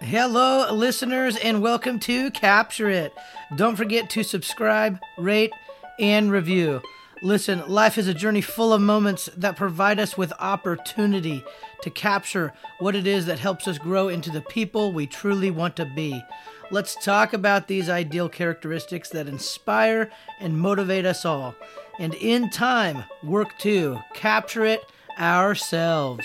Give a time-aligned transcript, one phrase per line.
[0.00, 3.12] Hello, listeners, and welcome to Capture It.
[3.56, 5.52] Don't forget to subscribe, rate,
[5.98, 6.80] and review.
[7.20, 11.42] Listen, life is a journey full of moments that provide us with opportunity
[11.82, 15.74] to capture what it is that helps us grow into the people we truly want
[15.76, 16.22] to be.
[16.70, 21.56] Let's talk about these ideal characteristics that inspire and motivate us all,
[21.98, 24.80] and in time, work to capture it
[25.18, 26.24] ourselves.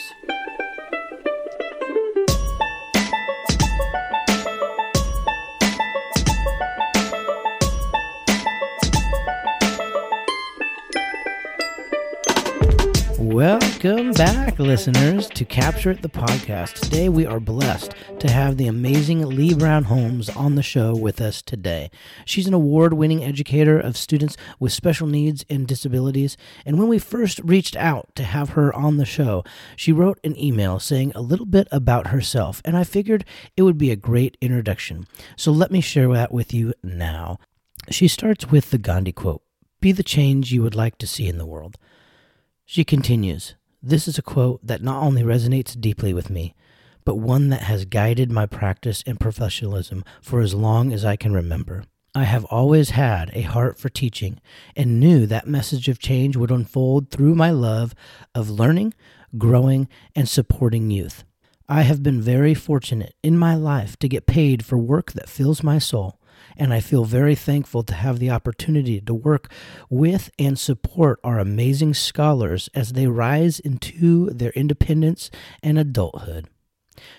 [13.84, 16.76] Welcome back, listeners, to Capture It the podcast.
[16.76, 21.20] Today, we are blessed to have the amazing Leigh Brown Holmes on the show with
[21.20, 21.92] us today.
[22.24, 26.38] She's an award winning educator of students with special needs and disabilities.
[26.66, 29.44] And when we first reached out to have her on the show,
[29.76, 32.62] she wrote an email saying a little bit about herself.
[32.64, 33.26] And I figured
[33.58, 35.08] it would be a great introduction.
[35.36, 37.38] So let me share that with you now.
[37.90, 39.44] She starts with the Gandhi quote
[39.82, 41.78] Be the change you would like to see in the world.
[42.66, 46.56] She continues, This is a quote that not only resonates deeply with me,
[47.04, 51.34] but one that has guided my practice and professionalism for as long as I can
[51.34, 51.84] remember.
[52.16, 54.40] I have always had a heart for teaching
[54.74, 57.94] and knew that message of change would unfold through my love
[58.34, 58.94] of learning,
[59.38, 61.26] growing, and supporting youth.
[61.68, 65.62] I have been very fortunate in my life to get paid for work that fills
[65.62, 66.22] my soul
[66.58, 69.52] and I feel very thankful to have the opportunity to work
[69.90, 75.30] with and support our amazing scholars as they rise into their independence
[75.62, 76.48] and adulthood.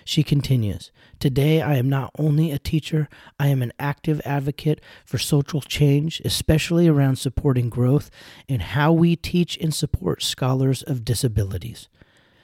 [0.03, 5.17] She continues, Today I am not only a teacher, I am an active advocate for
[5.17, 8.09] social change, especially around supporting growth
[8.47, 11.89] and how we teach and support scholars of disabilities.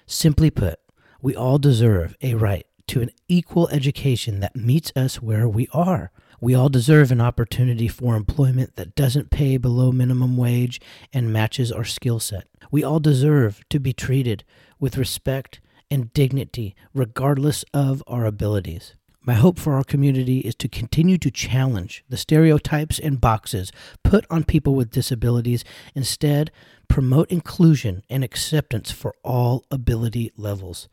[0.06, 0.80] Simply put,
[1.22, 6.12] we all deserve a right to an equal education that meets us where we are.
[6.44, 10.82] We all deserve an opportunity for employment that doesn't pay below minimum wage
[11.14, 12.48] and matches our skill set.
[12.72, 14.44] We all deserve to be treated
[14.80, 15.62] with respect
[15.92, 18.96] and dignity, regardless of our abilities.
[19.24, 23.72] My hope for our community is to continue to challenge the stereotypes and boxes
[24.04, 25.64] put on people with disabilities,
[25.94, 26.50] instead,
[26.88, 30.90] promote inclusion and acceptance for all ability levels.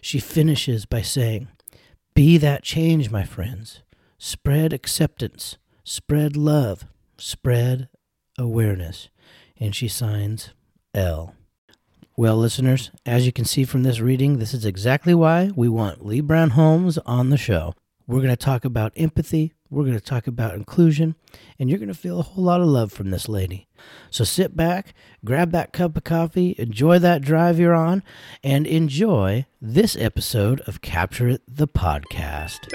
[0.00, 1.46] She finishes by saying,
[2.14, 3.82] Be that change, my friends.
[4.20, 6.86] Spread acceptance, spread love,
[7.18, 7.88] spread
[8.36, 9.10] awareness.
[9.60, 10.50] And she signs
[10.92, 11.36] L.
[12.16, 16.04] Well, listeners, as you can see from this reading, this is exactly why we want
[16.04, 17.74] Leigh Brown Holmes on the show.
[18.08, 21.14] We're going to talk about empathy, we're going to talk about inclusion,
[21.56, 23.68] and you're going to feel a whole lot of love from this lady.
[24.10, 28.02] So sit back, grab that cup of coffee, enjoy that drive you're on,
[28.42, 32.66] and enjoy this episode of Capture It the Podcast.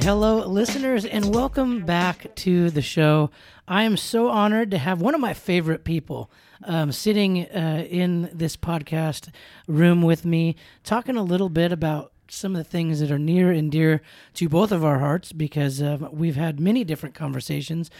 [0.00, 3.30] Hello, listeners, and welcome back to the show.
[3.66, 6.30] I am so honored to have one of my favorite people
[6.64, 9.30] um, sitting uh, in this podcast
[9.66, 13.50] room with me, talking a little bit about some of the things that are near
[13.50, 14.02] and dear
[14.34, 17.90] to both of our hearts because uh, we've had many different conversations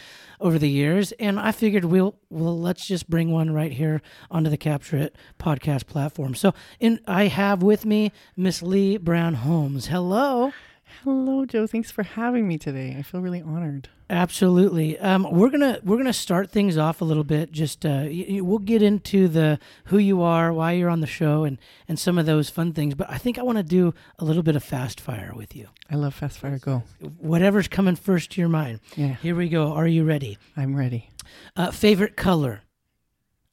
[0.41, 4.01] over the years and i figured we'll well let's just bring one right here
[4.31, 6.33] onto the capture it podcast platform.
[6.33, 10.51] So in i have with me miss leigh brown holmes hello
[11.05, 11.67] Hello, Joe.
[11.67, 12.95] Thanks for having me today.
[12.97, 13.89] I feel really honored.
[14.09, 14.97] Absolutely.
[14.97, 17.51] Um, we're gonna we're gonna start things off a little bit.
[17.51, 21.43] Just uh, y- we'll get into the who you are, why you're on the show,
[21.43, 22.95] and and some of those fun things.
[22.95, 25.67] But I think I want to do a little bit of fast fire with you.
[25.91, 26.57] I love fast fire.
[26.57, 26.81] Go.
[27.19, 28.79] Whatever's coming first to your mind.
[28.95, 29.73] Yeah, Here we go.
[29.73, 30.39] Are you ready?
[30.57, 31.11] I'm ready.
[31.55, 32.61] Uh, favorite color?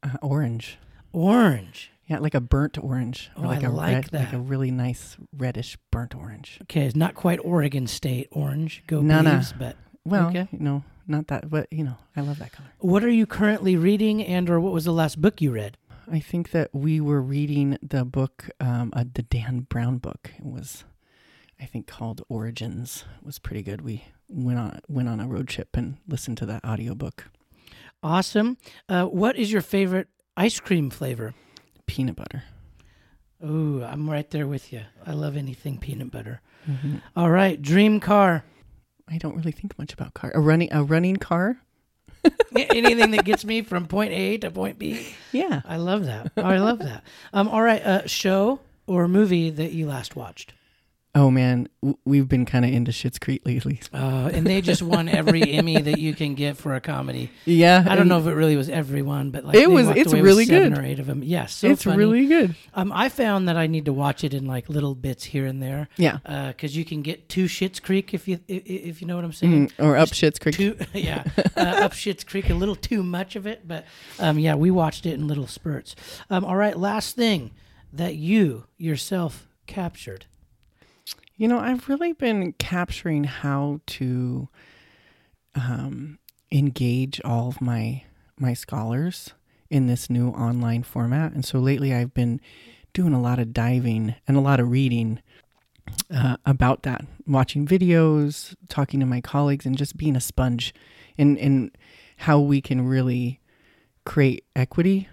[0.03, 0.79] Uh, orange.
[1.13, 1.91] Orange.
[2.07, 3.31] Yeah, like a burnt orange.
[3.37, 6.59] Or Oh, like I a like red, like a really nice reddish burnt orange.
[6.63, 8.83] Okay, it's not quite Oregon State orange.
[8.87, 9.31] Go No, no.
[9.33, 10.49] Beavs, but Well, Okay.
[10.51, 12.69] you know, not that, but you know, I love that color.
[12.81, 15.77] what are you currently reading, and or what was the last book you read?
[16.11, 20.33] I think that we were reading the book, um, uh, the Dan Brown book.
[20.37, 20.85] It was,
[21.61, 23.05] I think, called Origins.
[23.21, 23.81] It was pretty good.
[23.83, 27.29] We went on went on a road trip and listened to that audiobook.
[28.03, 28.59] Awesome.
[28.89, 31.35] Uh, what is your favorite ice cream flavor?
[31.87, 32.45] Peanut butter.
[33.45, 34.83] Ooh, I'm right there with you.
[35.05, 36.41] I love anything peanut butter.
[36.65, 38.45] hmm All right, dream car.
[39.09, 40.31] I don't really think much about car.
[40.35, 41.59] A running a running car.
[42.57, 45.07] anything that gets me from point A to point B.
[45.33, 45.63] Yeah.
[45.65, 46.31] I love that.
[46.37, 47.03] I love that.
[47.33, 50.55] Um, all right, uh, show or movie that you last watched?
[51.15, 51.69] Oh man,
[52.07, 53.81] we've been kind of into Schitt's Creek lately.
[53.93, 57.31] Uh, and they just won every Emmy that you can get for a comedy.
[57.45, 60.13] Yeah, I don't know if it really was every one, but like It was- it's
[60.15, 60.79] really seven good.
[60.79, 61.23] or eight of them.
[61.23, 61.99] Yes, so it's funny.
[61.99, 62.55] really good.
[62.75, 65.63] Um, I found that I need to watch it in like little bits here and
[65.63, 66.19] there, Yeah,
[66.49, 69.33] because you can get two Shits Creek if you if, if you know what I'm
[69.35, 69.69] saying.
[69.69, 70.57] Mm, or up Schitt's Creek.
[70.95, 71.25] Yeah,
[71.57, 73.85] uh, up Shits Creek, a little too much of it, but
[74.19, 75.95] um, yeah, we watched it in little spurts.
[76.31, 77.51] Um, all right, last thing
[77.93, 80.25] that you yourself captured.
[81.43, 84.49] You know, I've really been capturing how to
[85.57, 86.21] um,
[86.53, 88.05] engage all of my
[88.39, 89.33] my scholars
[89.69, 92.41] in this new online format, and so lately I've been
[92.93, 95.21] doing a lot of diving and a lot of reading
[96.15, 100.73] uh, about that, watching videos, talking to my colleagues, and just being a sponge
[101.17, 101.73] in in
[102.19, 103.41] how we can really
[104.05, 105.09] create equity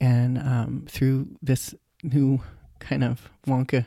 [0.00, 1.74] and um, through this
[2.04, 2.40] new
[2.78, 3.86] kind of Wonka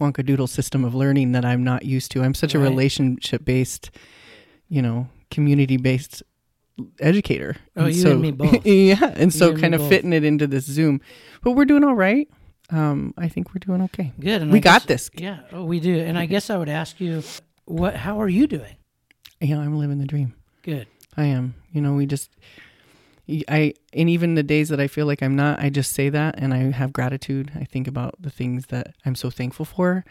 [0.00, 2.22] Wonka Doodle system of learning that I'm not used to.
[2.22, 3.90] I'm such a relationship based,
[4.68, 6.22] you know, community based
[6.98, 7.56] educator.
[7.76, 8.64] Oh, And you so, and me both.
[8.66, 9.88] yeah, and so and kind of both.
[9.90, 11.00] fitting it into this Zoom,
[11.42, 12.28] but we're doing all right.
[12.70, 14.12] Um, I think we're doing okay.
[14.20, 14.42] Good.
[14.42, 15.10] And We I got guess- this.
[15.22, 15.40] Yeah.
[15.52, 15.98] Oh, we do.
[15.98, 17.22] And I guess I would ask you,
[17.64, 17.96] what?
[17.96, 18.76] How are you doing?
[19.40, 20.34] Yeah, I'm living the dream.
[20.62, 20.86] Good.
[21.16, 21.54] I am.
[21.72, 22.30] You know, we just,
[23.48, 26.36] I, and even the days that I feel like I'm not, I just say that
[26.38, 27.52] and I have gratitude.
[27.54, 30.04] I think about the things that I'm so thankful for.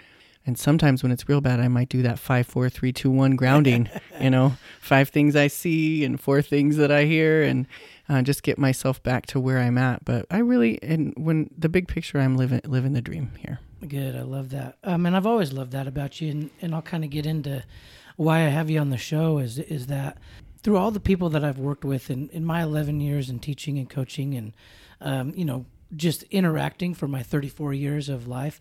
[0.46, 3.36] And sometimes when it's real bad, I might do that five, four, three, two, one
[3.36, 3.90] grounding,
[4.22, 7.68] you know, five things I see and four things that I hear and
[8.08, 10.06] uh, just get myself back to where I'm at.
[10.06, 13.60] But I really, and when the big picture, I'm living, living the dream here.
[13.88, 14.16] Good.
[14.16, 14.78] I love that.
[14.84, 16.32] Um, and I've always loved that about you.
[16.32, 17.64] And, and I'll kind of get into
[18.16, 20.18] why I have you on the show is is that
[20.62, 23.78] through all the people that I've worked with in, in my 11 years in teaching
[23.78, 24.54] and coaching and,
[25.02, 25.66] um, you know,
[25.96, 28.60] just interacting for my 34 years of life,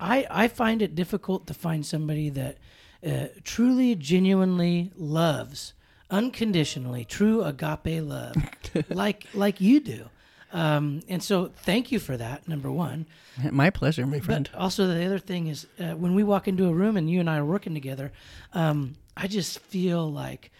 [0.00, 2.58] I, I find it difficult to find somebody that
[3.06, 5.74] uh, truly, genuinely loves
[6.10, 8.36] unconditionally, true agape love,
[8.90, 10.08] like like you do.
[10.52, 12.46] Um, and so, thank you for that.
[12.46, 13.06] Number one,
[13.50, 14.48] My pleasure, my friend.
[14.52, 17.20] but also the other thing is uh, when we walk into a room and you
[17.20, 18.12] and I are working together,
[18.52, 20.52] um, I just feel like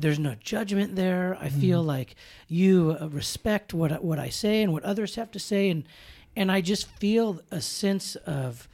[0.00, 1.36] there's no judgment there.
[1.40, 2.14] I feel like
[2.46, 5.84] you uh, respect what I- what I say and what others have to say, and
[6.36, 8.68] and I just feel a sense of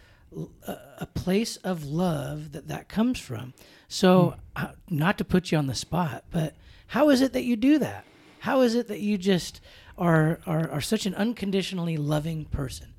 [0.99, 3.55] a place of love that that comes from.
[3.89, 6.55] So, uh, not to put you on the spot, but
[6.89, 8.05] how is it that you do that?
[8.41, 9.61] How is it that you just
[9.97, 12.95] are are, are such an unconditionally loving person?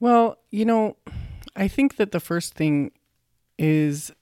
[0.00, 0.96] Well, you know,
[1.56, 2.92] I think that the first thing
[3.58, 4.12] is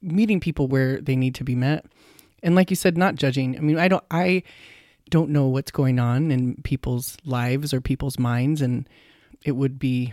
[0.00, 1.86] meeting people where they need to be met.
[2.42, 3.56] And like you said, not judging.
[3.56, 4.42] I mean, I don't I
[5.10, 8.88] don't know what's going on in people's lives or people's minds and
[9.44, 10.12] it would be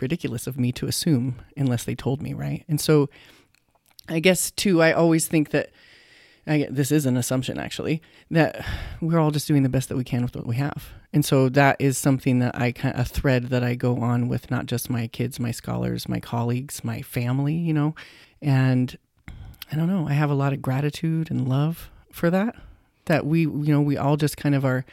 [0.00, 2.64] ridiculous of me to assume unless they told me, right?
[2.68, 3.10] And so
[4.08, 5.70] I guess too I always think that
[6.46, 8.00] I this is an assumption actually
[8.30, 8.64] that
[9.00, 10.88] we're all just doing the best that we can with what we have.
[11.12, 14.50] And so that is something that I kind a thread that I go on with
[14.50, 17.94] not just my kids, my scholars, my colleagues, my family, you know.
[18.40, 18.96] And
[19.72, 22.56] I don't know, I have a lot of gratitude and love for that
[23.06, 24.84] that we you know, we all just kind of are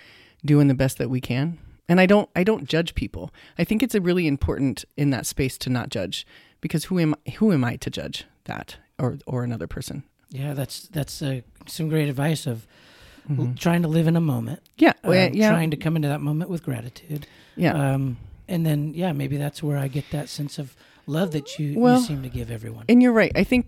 [0.45, 1.57] doing the best that we can.
[1.89, 3.31] And I don't I don't judge people.
[3.57, 6.25] I think it's a really important in that space to not judge
[6.61, 10.03] because who am who am I to judge that or or another person?
[10.29, 12.67] Yeah, that's that's uh, some great advice of
[13.29, 13.59] Mhm.
[13.59, 14.61] trying to live in a moment.
[14.77, 17.27] Yeah, well, yeah, Trying to come into that moment with gratitude.
[17.57, 17.73] yeah.
[17.73, 20.75] Um, and then yeah, maybe that's where I get that sense of
[21.07, 22.85] love that you, Well, you seem to give everyone.
[22.87, 23.33] And you're right.
[23.35, 23.65] I think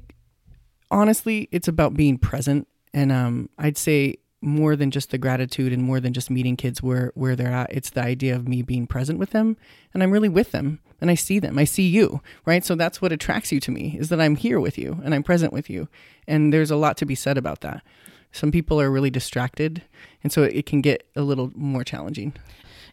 [0.92, 5.84] honestly, it's about being present, and um, I'd say more than just the gratitude and
[5.84, 7.72] more than just meeting kids where where they're at.
[7.72, 9.58] It's the idea of me being present with them,
[9.94, 11.58] and I'm really with them, and I see them.
[11.58, 12.64] I see you, right?
[12.64, 15.24] So that's what attracts you to me is that I'm here with you and I'm
[15.24, 15.88] present with you,
[16.28, 17.84] and there's a lot to be said about that.
[18.32, 19.82] Some people are really distracted,
[20.24, 22.34] and so it can get a little more challenging.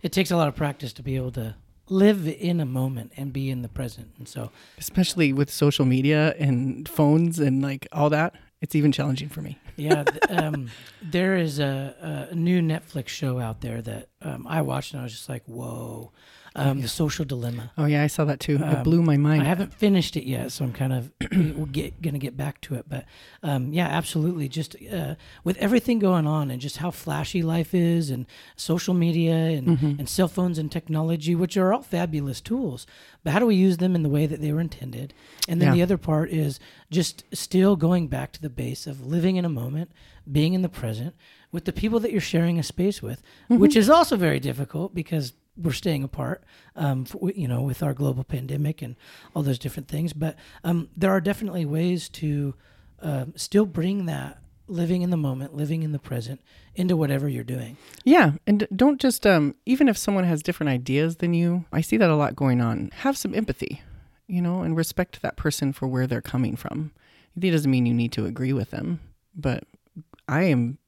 [0.03, 1.55] It takes a lot of practice to be able to
[1.89, 4.13] live in a moment and be in the present.
[4.19, 9.29] And so Especially with social media and phones and like all that, it's even challenging
[9.29, 9.59] for me.
[9.77, 10.71] yeah, um,
[11.03, 15.05] there is a, a new Netflix show out there that um, I watched and I
[15.05, 16.13] was just like, whoa,
[16.59, 17.71] um, the social dilemma.
[17.79, 18.57] Oh yeah, I saw that too.
[18.57, 19.43] it Um, blew my mind.
[19.43, 22.75] I haven't finished it yet, so I'm kind of we'll get, gonna get back to
[22.75, 22.87] it.
[22.89, 23.05] But
[23.43, 24.49] um, yeah, absolutely.
[24.49, 29.35] Just uh, with everything going on and just how flashy life is, and social media
[29.35, 29.99] and, Mhm.
[29.99, 32.87] and cell phones and technology, which are all fabulous tools.
[33.23, 35.13] But how do we use them in the way that they were intended?
[35.49, 35.75] And then Yeah.
[35.75, 36.59] the other part is
[36.91, 39.91] just still going back to the base of living in a moment,
[40.31, 41.15] being in the present
[41.53, 43.59] with the people that you're sharing a space with, Mhm.
[43.59, 46.45] which is also very difficult because we're staying apart,
[46.75, 48.97] um, for, you know, with our global pandemic and
[49.35, 50.13] all those different things.
[50.13, 52.55] But um, there are definitely ways to
[53.01, 56.41] uh, still bring that living in the moment, living in the present
[56.75, 57.77] into whatever you're doing.
[58.05, 61.97] Yeah, and don't just um even if someone has different ideas than you, I see
[61.97, 62.91] that a lot going on.
[62.97, 63.83] Have some empathy,
[64.27, 66.93] you know, and respect that person for where they're coming from.
[67.41, 69.01] It doesn't mean you need to agree with them,
[69.35, 69.65] but
[70.27, 70.79] I am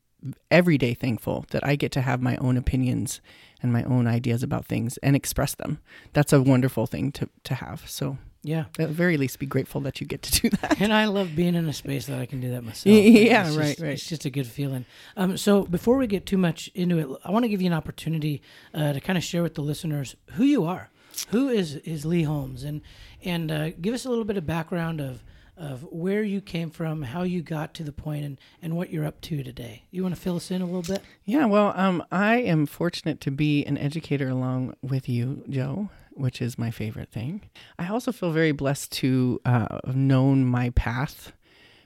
[0.50, 3.20] every day thankful that I get to have my own opinions
[3.62, 5.78] and my own ideas about things and express them.
[6.12, 7.88] That's a wonderful thing to to have.
[7.88, 8.66] So Yeah.
[8.78, 10.80] at the very least be grateful that you get to do that.
[10.80, 12.86] And I love being in a space that I can do that myself.
[12.94, 13.92] Yeah, It's right, just- right.
[13.92, 14.84] It's just a good feeling.
[15.16, 17.72] Um, so before we get too much into it, I want to give you an
[17.76, 18.40] opportunity
[18.74, 20.90] uh, to kind of share with the listeners who you are.
[21.30, 22.80] Who is is Leigh Holmes, and
[23.24, 25.24] and uh, give us a little bit of background of
[25.58, 29.04] of where you came from, how you got to the point, and and what you're
[29.04, 29.84] up to today.
[29.90, 31.02] You want to fill us in a little bit?
[31.24, 36.40] Yeah, well, um, I am fortunate to be an educator along with you, Joe, which
[36.40, 37.42] is my favorite thing.
[37.78, 41.32] I also feel very blessed to uh, have known my path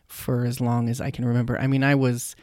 [0.06, 1.58] for as long as I can remember.
[1.58, 2.36] I mean, I was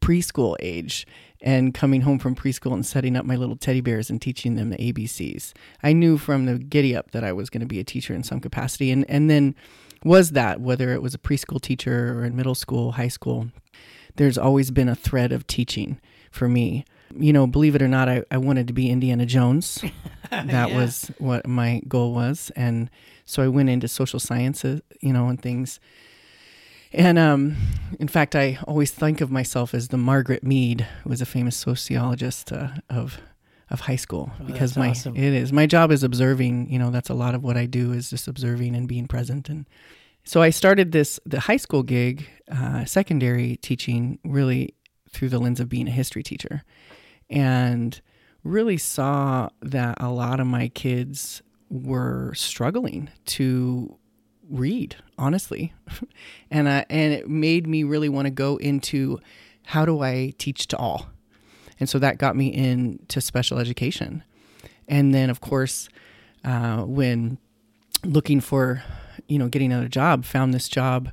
[0.00, 1.06] preschool age
[1.40, 4.70] and coming home from preschool and setting up my little teddy bears and teaching them
[4.70, 5.52] the ABCs.
[5.82, 8.22] I knew from the giddy up that I was going to be a teacher in
[8.22, 8.90] some capacity.
[8.90, 9.54] And, and then
[10.04, 13.48] was that, whether it was a preschool teacher or in middle school, high school,
[14.16, 16.84] there's always been a thread of teaching for me.
[17.14, 19.82] You know, believe it or not, I, I wanted to be Indiana Jones.
[20.30, 20.74] that Yeah.
[20.76, 22.50] was what my goal was.
[22.56, 22.90] And
[23.26, 25.78] so I went into social sciences, you know, and things.
[26.92, 27.56] And um,
[28.00, 31.56] in fact, I always think of myself as the Margaret Mead, who was a famous
[31.56, 33.18] sociologist uh, of
[33.72, 35.16] of high school, Oh, because my awesome.
[35.16, 36.70] it is my job is observing.
[36.70, 39.48] You know, that's a lot of what I do is just observing and being present.
[39.48, 39.66] And
[40.24, 44.74] so I started this the high school gig, uh, secondary teaching, really
[45.10, 46.62] through the lens of being a history teacher,
[47.30, 48.00] and
[48.44, 53.96] really saw that a lot of my kids were struggling to
[54.50, 55.72] read honestly
[56.50, 59.18] and I, and it made me really want to go into
[59.64, 61.06] how do I teach to all
[61.82, 64.22] and so that got me into special education.
[64.86, 65.88] And then of course
[66.44, 67.38] uh, when
[68.04, 68.84] looking for
[69.26, 71.10] you know getting another job found this job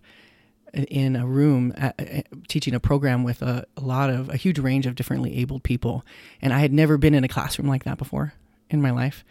[0.76, 4.60] in a room at, at- teaching a program with a, a lot of a huge
[4.60, 6.06] range of differently abled people.
[6.40, 8.34] And i had never been in a classroom like that before
[8.70, 9.26] in my life.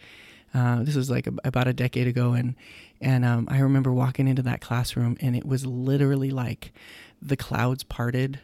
[0.53, 2.33] Uh, this was like a, about a decade ago.
[2.33, 2.53] And
[2.99, 6.73] and um, i remember walking into that classroom and it was literally like
[7.21, 8.41] the clouds parted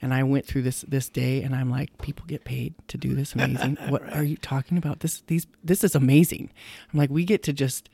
[0.00, 3.14] and i went through this this day and i'm like people get paid to do
[3.14, 3.76] this amazing.
[3.88, 5.00] What are you talking about?
[5.00, 6.50] This these this is amazing.
[6.92, 7.88] I'm like we get to just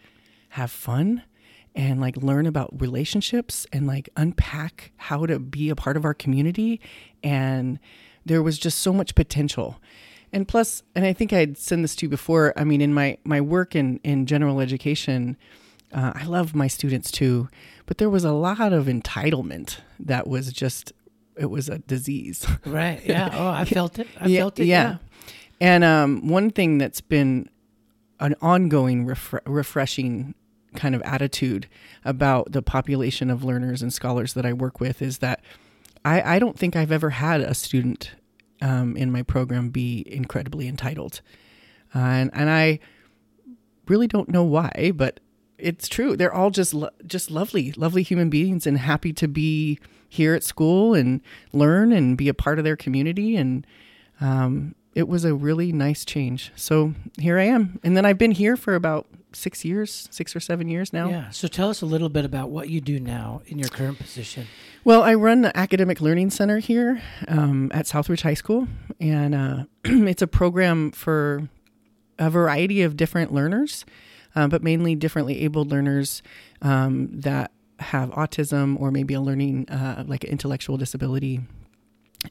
[0.50, 1.23] have fun
[1.75, 6.14] and like learn about relationships and like unpack how to be a part of our
[6.14, 6.80] community.
[7.23, 7.78] And
[8.25, 9.80] there was just so much potential.
[10.32, 13.18] And plus and i think i'd send this to you before i mean in my
[13.23, 15.37] my work in in general education
[15.92, 17.49] uh, i love my students too
[17.87, 20.92] but there was a lot of entitlement that was just
[21.37, 23.00] it was a disease Right.
[23.05, 23.31] Yeah.
[23.35, 24.07] Oh, I felt it.
[24.21, 24.67] I yeah, felt it.
[24.67, 24.97] yeah.
[25.61, 27.49] And um, one thing that's been
[28.21, 30.35] an ongoing refre- refreshing
[30.75, 31.69] kind of attitude
[32.05, 35.41] about the population of learners and scholars that I work with is that
[36.05, 38.11] I, I don't think I've ever had a student
[38.61, 41.21] um, in my program be incredibly entitled.
[41.95, 42.81] Uh, and, and I
[43.88, 45.21] really don't know why, but
[45.59, 46.17] it's true.
[46.17, 49.79] They're all just lo- just lovely, lovely human beings and happy to be
[50.14, 51.21] here at school and
[51.52, 53.37] learn and be a part of their community.
[53.37, 53.66] And
[54.21, 56.52] um, it was a really nice change.
[56.56, 57.80] So here I am.
[57.83, 61.09] And then I've been here for about six years, six or seven years now.
[61.09, 61.30] Yeah.
[61.30, 64.47] So tell us a little bit about what you do now in your current position.
[64.85, 68.68] Well, I run the Academic Learning Center here um, at Southridge High School,
[69.00, 71.49] and uh, it's a program for
[72.18, 73.85] a variety of different learners,
[74.37, 76.23] uh, but mainly differently abled learners
[76.62, 77.50] um, that
[77.85, 81.41] have autism or maybe a learning uh, like an intellectual disability.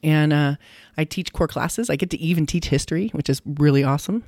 [0.02, 0.56] And uh,
[0.98, 1.88] I teach core classes.
[1.88, 4.24] I get to even teach history, which is really awesome.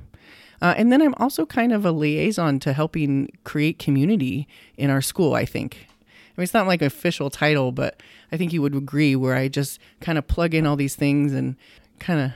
[0.61, 5.01] Uh, and then I'm also kind of a liaison to helping create community in our
[5.01, 5.87] school, I think.
[5.89, 9.35] I mean, it's not like an official title, but I think you would agree where
[9.35, 11.55] I just kind of plug in all these things and
[11.99, 12.31] kind of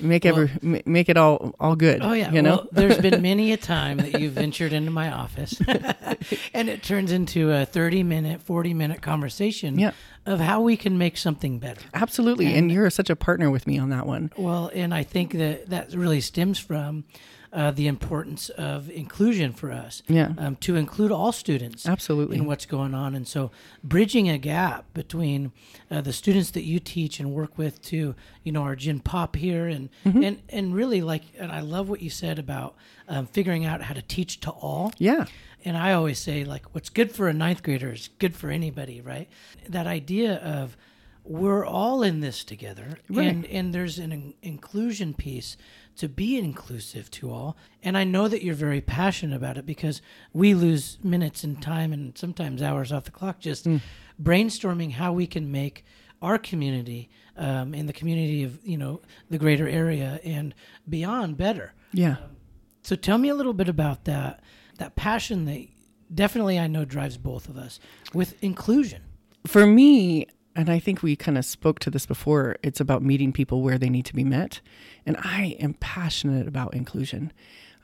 [0.00, 2.00] make every ma- make it all all good.
[2.02, 2.56] Oh yeah, you know.
[2.56, 5.60] Well, there's been many a time that you've ventured into my office,
[6.54, 9.78] and it turns into a 30 minute, 40 minute conversation.
[9.78, 9.92] Yeah.
[10.26, 11.80] of how we can make something better.
[11.94, 12.46] Absolutely.
[12.46, 14.30] And, and you're such a partner with me on that one.
[14.36, 17.04] Well, and I think that that really stems from
[17.52, 20.02] uh, the importance of inclusion for us.
[20.06, 20.32] Yeah.
[20.38, 21.88] Um, to include all students.
[21.88, 22.36] Absolutely.
[22.36, 23.14] In what's going on.
[23.14, 23.50] And so
[23.82, 25.52] bridging a gap between
[25.90, 28.14] uh, the students that you teach and work with to,
[28.44, 30.22] you know, our Gen Pop here and, mm-hmm.
[30.22, 32.74] and, and really like, and I love what you said about
[33.08, 34.92] um, figuring out how to teach to all.
[34.98, 35.24] Yeah.
[35.64, 39.00] And I always say, like, what's good for a ninth grader is good for anybody,
[39.00, 39.28] right?
[39.68, 40.76] That idea of
[41.24, 43.28] we're all in this together, right.
[43.28, 45.58] and and there's an in- inclusion piece
[45.98, 47.56] to be inclusive to all.
[47.82, 50.00] And I know that you're very passionate about it because
[50.32, 53.80] we lose minutes and time and sometimes hours off the clock just mm.
[54.20, 55.84] brainstorming how we can make
[56.22, 59.00] our community um, and the community of you know
[59.30, 60.54] the greater area and
[60.88, 61.74] beyond better.
[61.92, 62.12] Yeah.
[62.12, 62.36] Um,
[62.82, 64.40] so tell me a little bit about that
[64.78, 65.66] that passion that
[66.14, 67.80] definitely I know drives both of us
[68.14, 69.02] with inclusion.
[69.46, 70.26] For me,
[70.58, 73.78] and I think we kind of spoke to this before, it's about meeting people where
[73.78, 74.60] they need to be met.
[75.06, 77.32] And I am passionate about inclusion.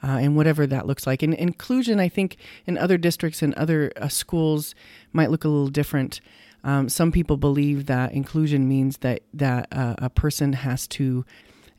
[0.02, 1.22] Uh, and whatever that looks like.
[1.22, 4.74] And inclusion, I think, in other districts and other uh, schools
[5.14, 6.20] might look a little different.
[6.62, 11.24] Um, some people believe that inclusion means that that uh, a person has to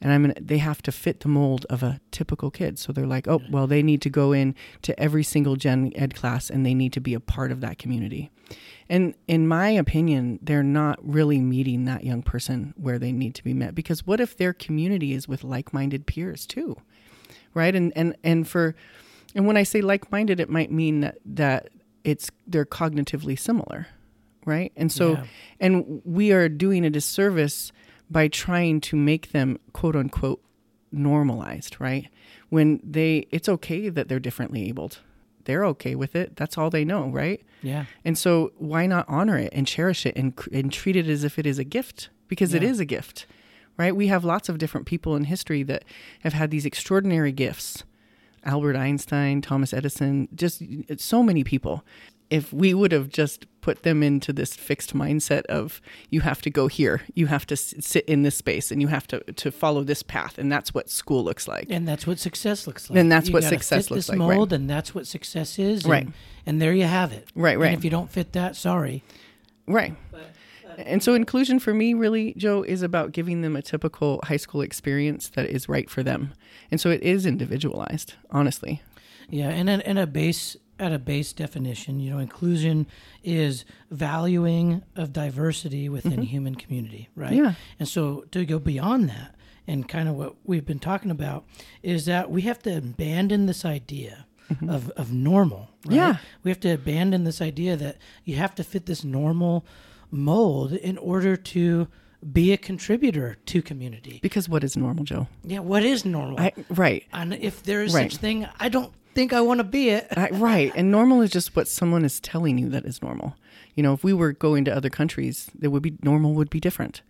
[0.01, 2.77] and I'm gonna, they have to fit the mold of a typical kid.
[2.77, 6.15] So they're like, oh, well, they need to go in to every single gen ed
[6.15, 8.29] class and they need to be a part of that community.
[8.89, 13.43] And in my opinion, they're not really meeting that young person where they need to
[13.43, 16.77] be met because what if their community is with like-minded peers too?
[17.53, 17.73] Right?
[17.73, 18.75] And and and for
[19.33, 21.69] and when I say like-minded, it might mean that that
[22.03, 23.87] it's they're cognitively similar,
[24.45, 24.71] right?
[24.75, 25.23] And so yeah.
[25.59, 27.71] and we are doing a disservice
[28.09, 30.41] by trying to make them quote unquote
[30.91, 32.07] normalized, right?
[32.50, 35.00] When they, it's okay that they're differently abled.
[35.45, 36.35] They're okay with it.
[36.35, 37.41] That's all they know, right?
[37.62, 37.85] Yeah.
[38.03, 41.38] And so why not honor it and cherish it and, and treat it as if
[41.38, 42.09] it is a gift?
[42.27, 42.57] Because yeah.
[42.57, 43.27] it is a gift,
[43.77, 43.95] right?
[43.95, 45.83] We have lots of different people in history that
[46.21, 47.83] have had these extraordinary gifts.
[48.43, 50.62] Albert Einstein, Thomas Edison, just
[50.97, 51.83] so many people
[52.29, 56.50] if we would have just put them into this fixed mindset of you have to
[56.50, 59.84] go here, you have to sit in this space, and you have to to follow
[59.84, 63.12] this path, and that's what school looks like, and that's what success looks like, and
[63.12, 64.60] that's you what success looks like, mold, right.
[64.60, 66.08] and that's what success is, and, right?
[66.46, 67.58] And there you have it, right?
[67.58, 67.67] Right.
[67.67, 69.03] And if you don't fit that, sorry,
[69.67, 69.96] right.
[70.12, 70.32] But,
[70.67, 74.38] uh, and so inclusion for me really joe is about giving them a typical high
[74.38, 76.34] school experience that is right for them
[76.70, 78.82] and so it is individualized honestly
[79.29, 82.88] yeah and a, and a base at a base definition, you know, inclusion
[83.24, 86.22] is valuing of diversity within mm-hmm.
[86.24, 87.33] human community, right?
[87.33, 87.53] Yeah.
[87.79, 89.35] And so to go beyond that,
[89.68, 91.46] and kind of what we've been talking about,
[91.81, 94.70] is that we have to abandon this idea mm-hmm.
[94.70, 95.70] of, of normal.
[95.85, 95.96] Right?
[95.96, 96.18] Yeah.
[96.44, 99.66] We have to abandon this idea that you have to fit this normal
[100.11, 101.88] mold in order to
[102.31, 104.20] be a contributor to community.
[104.22, 105.27] Because what is normal, Joe?
[105.44, 106.40] Yeah, what is normal?
[106.40, 107.03] I, right.
[107.14, 108.11] And if there is right.
[108.11, 110.07] such thing, I don't think I want to be it.
[110.33, 110.71] right.
[110.75, 113.35] And normal is just what someone is telling you that is normal.
[113.73, 116.59] You know, if we were going to other countries, it would be normal would be
[116.59, 117.01] different.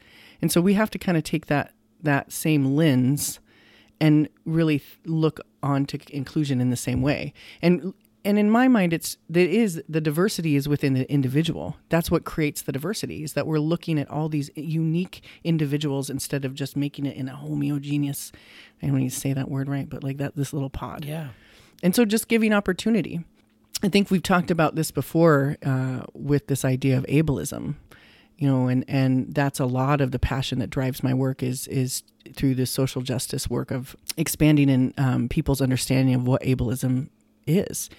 [0.42, 3.40] And so we have to kind of take that that same lens
[4.00, 7.34] and really look on to inclusion in the same way.
[7.62, 7.94] And
[8.26, 12.26] and in my mind it's it is the diversity is within the individual that's what
[12.26, 16.76] creates the diversity is that we're looking at all these unique individuals instead of just
[16.76, 18.32] making it in a homogeneous
[18.82, 21.30] i don't need to say that word right but like that this little pod yeah
[21.86, 23.24] and so just giving opportunity.
[23.84, 27.76] I think we've talked about this before uh, with this idea of ableism,
[28.38, 31.68] you know, and, and that's a lot of the passion that drives my work is
[31.68, 32.02] is
[32.34, 37.10] through this social justice work of expanding in um, people's understanding of what ableism
[37.46, 37.92] is.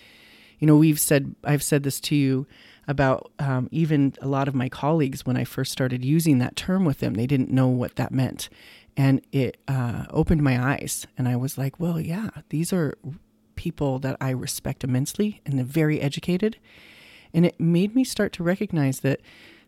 [0.59, 2.49] You know, we've said I've said this to you
[2.89, 6.85] about um, even a lot of my colleagues when I first started using that term
[6.85, 8.49] with them, they didn't know what that meant,
[8.97, 12.95] and it uh, opened my eyes, and I was like, well, yeah, these are
[13.57, 16.59] people that I respect immensely and they're very educated.
[17.35, 19.21] And it made me start to recognize that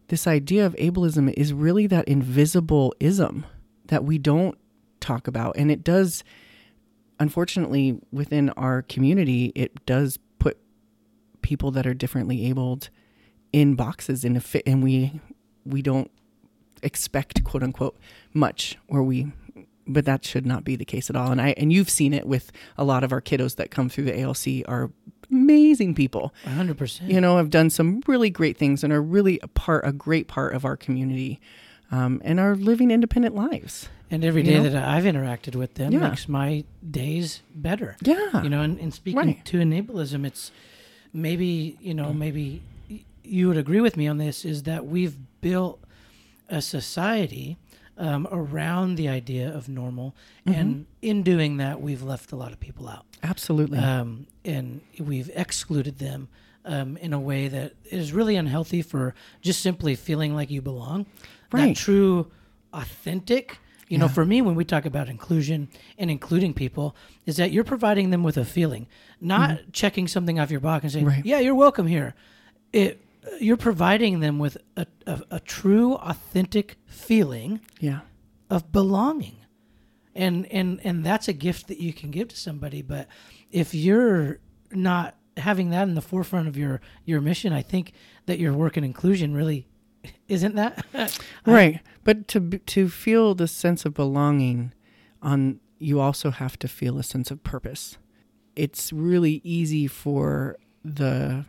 [0.09, 3.45] this idea of ableism is really that invisible ism
[3.87, 4.57] that we don't
[5.01, 5.57] talk about.
[5.57, 6.25] And it does,
[7.19, 10.59] unfortunately, within our community, it does put
[11.43, 12.91] people that are differently abled
[13.53, 15.21] in boxes in a fit, and we
[15.65, 16.11] we don't
[16.83, 17.99] expect quote unquote
[18.33, 19.33] much, or we
[19.89, 21.33] but that should not be the case at all.
[21.33, 24.05] And I and you've seen it with a lot of our kiddos that come through
[24.05, 24.91] the ALC are
[25.31, 26.33] amazing people.
[26.45, 27.09] 100%.
[27.09, 30.29] You know, have done some really great things and are really a part a great
[30.29, 31.41] part of our community.
[31.91, 33.89] Um, and are living independent lives.
[34.11, 34.69] And every day you know?
[34.69, 36.01] that I've interacted with them yeah.
[36.01, 37.97] makes my days better.
[38.03, 38.43] Yeah.
[38.43, 39.45] You know, and, and speaking right.
[39.47, 40.53] to enablism, it's
[41.15, 42.63] maybe, you know, maybe
[43.23, 45.81] you would agree with me on this is that we've built
[46.49, 47.57] a society
[47.99, 50.15] um, around the idea of normal,
[50.47, 50.61] Mm-hmm.
[50.61, 53.79] and in doing that, we've left a lot of people out, Absolutely.
[53.79, 56.29] um, and we've excluded them
[56.65, 61.07] um, in a way that is really unhealthy for just simply feeling like you belong.
[61.53, 61.69] Right.
[61.69, 62.31] That true,
[62.73, 63.59] authentic.
[63.89, 67.65] You know, for me, when we talk about inclusion and including people, is that you're
[67.65, 68.87] providing them with a feeling,
[69.19, 71.15] not checking something off your box and saying, Mm-hmm.
[71.17, 71.25] Right.
[71.27, 72.15] "Yeah, you're welcome here."
[72.71, 73.01] It
[73.41, 78.01] you're providing them with a, a, a true, authentic feeling yeah.
[78.51, 79.37] of belonging,
[80.15, 82.83] and and and that's a gift that you can give to somebody.
[82.83, 83.09] But
[83.51, 84.39] if you're
[84.73, 87.93] not having that in the forefront of your your mission, I think
[88.27, 89.67] that your work in inclusion really
[90.29, 90.85] isn't that
[91.47, 91.81] Right.
[92.05, 94.73] But to to feel the sense of belonging
[95.23, 97.99] on you also have to feel a sense of purpose.
[98.57, 101.45] It's really easy for the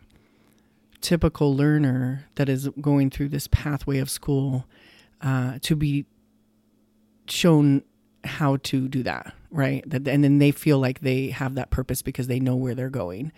[1.01, 4.65] typical learner that is going through this pathway of school
[5.21, 6.05] uh, to be
[7.27, 7.83] shown
[8.23, 9.87] how to do that, right?
[9.89, 12.89] That, and then they feel like they have that purpose because they know where they're
[12.89, 13.31] going.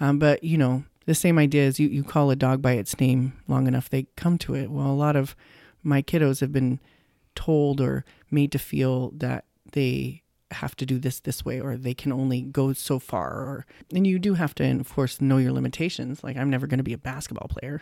[0.00, 2.98] Um, but you know, the same idea is you, you call a dog by its
[3.00, 4.70] name long enough, they come to it.
[4.70, 5.34] Well, a lot of
[5.82, 6.80] my kiddos have been
[7.34, 11.94] told or made to feel that they have to do this this way or they
[11.94, 16.24] can only go so far or and you do have to enforce know your limitations.
[16.24, 17.80] Like i'm never going to be a basketball player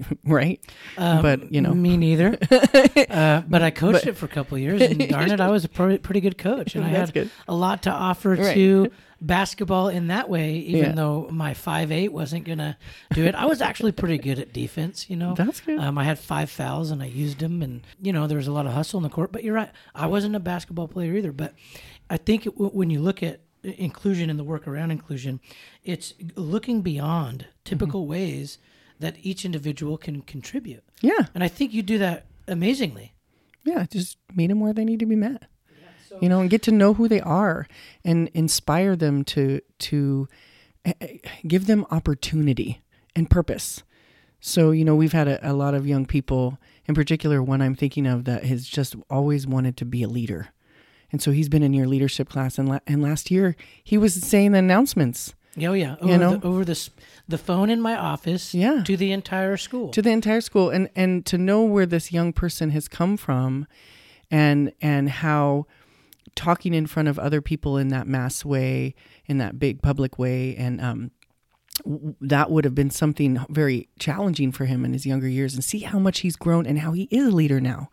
[0.24, 0.60] right
[0.96, 1.74] Um, But, you know.
[1.74, 2.38] me neither.
[3.10, 5.50] uh, but I coached But- it for a couple of years, and darn it, I
[5.50, 7.30] was a pretty, pretty good coach, and I had good.
[7.46, 8.54] a lot to offer Right.
[8.54, 10.54] to basketball in that way.
[10.58, 10.92] Even Yeah.
[10.92, 12.78] though my five eight wasn't gonna
[13.12, 15.10] do it, I was actually pretty good at defense.
[15.10, 15.78] You know, That's good.
[15.80, 18.52] Um, I had five fouls, and I used them, and you know there was a
[18.52, 19.32] lot of hustle in the court.
[19.32, 21.32] But you're right, I wasn't a basketball player either.
[21.32, 21.54] But
[22.08, 25.40] I think it, when you look at inclusion and the work around inclusion,
[25.82, 28.10] it's looking beyond typical Mm-hmm.
[28.10, 28.58] ways
[29.00, 30.82] that each individual can contribute.
[31.00, 31.26] yeah.
[31.34, 33.12] And I think you do that amazingly.
[33.64, 35.44] yeah just meet them where they need to be met.
[36.20, 37.68] You know and get to know who they are
[38.04, 40.28] and inspire them to to
[40.84, 42.82] eh, eh, give them opportunity
[43.14, 43.82] and purpose.
[44.40, 47.74] So you know we've had a, a lot of young people in particular one i'm
[47.74, 50.48] thinking of that has just always wanted to be a leader.
[51.12, 54.14] And so he's been in your leadership class and, la- and last year he was
[54.14, 55.34] saying the announcements
[55.64, 56.36] Oh yeah, You over know?
[56.36, 56.90] the, over the
[57.28, 58.54] the phone in my office.
[58.54, 58.82] Yeah.
[58.84, 59.90] to the entire school.
[59.90, 63.66] to the entire school and and to know where this young person has come from
[64.30, 65.66] and and how
[66.34, 68.94] talking in front of other people in that mass way
[69.26, 71.10] in that big public way and um
[71.84, 75.64] w- that would have been something very challenging for him in his younger years and
[75.64, 77.88] see how much he's grown and how he is a leader now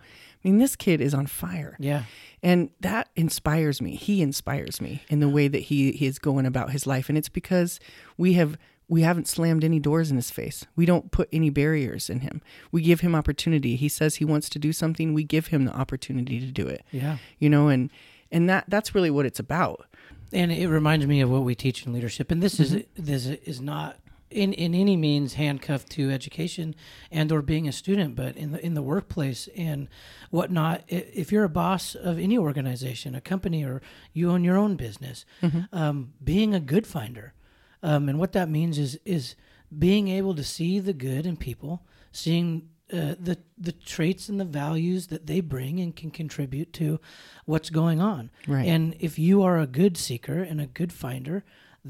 [0.45, 2.03] i mean this kid is on fire yeah,
[2.45, 3.95] and that inspires me.
[3.95, 7.09] He inspires me in the way that he, he is going about his life.
[7.09, 7.79] And it's because
[8.17, 8.55] we have
[8.87, 10.63] we haven't slammed any doors in his face.
[10.75, 12.43] We don't put any barriers in him.
[12.71, 13.75] We give him opportunity.
[13.75, 16.85] He says he wants to do something, we give him the opportunity to do it.
[16.91, 17.17] yeah.
[17.39, 17.89] You know, and
[18.31, 19.87] and that that's really what it's about.
[20.31, 22.29] And it reminds me of what we teach in leadership.
[22.29, 23.03] And this is mm-hmm.
[23.03, 23.97] this is not
[24.35, 26.75] in in any means handcuffed to education
[27.11, 29.87] and or being a student, but in the in the workplace and
[30.29, 30.83] whatnot.
[30.87, 33.81] If you're a boss of any organization, a company, or
[34.13, 35.25] you own your own business,
[35.71, 37.33] um, being a good finder,
[37.81, 39.35] um, and what that means is is
[39.77, 44.45] being able to see the good in people, seeing uh, the the traits and the
[44.45, 46.99] values that they bring and can contribute to
[47.45, 48.29] what's going on.
[48.47, 48.67] Right.
[48.67, 51.43] And if you are a good seeker and a good finder,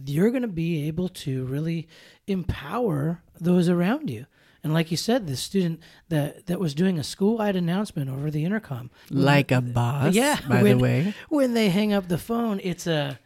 [0.05, 1.87] you're going to be able to really
[2.27, 4.25] empower those around you.
[4.63, 5.79] And like you said, the student
[6.09, 10.63] that that was doing a school-wide announcement over the intercom, Like a boss, yeah, by
[10.63, 11.13] when, the way.
[11.29, 13.19] when they hang up the phone, it's a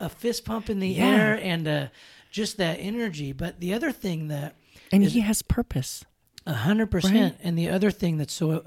[0.00, 1.06] a fist pump in the Yeah.
[1.06, 1.86] air and uh,
[2.30, 3.32] just that energy.
[3.32, 4.54] But the other thing that
[4.92, 6.04] And he has purpose.
[6.46, 7.38] a hundred percent.
[7.42, 8.64] And the other thing that's so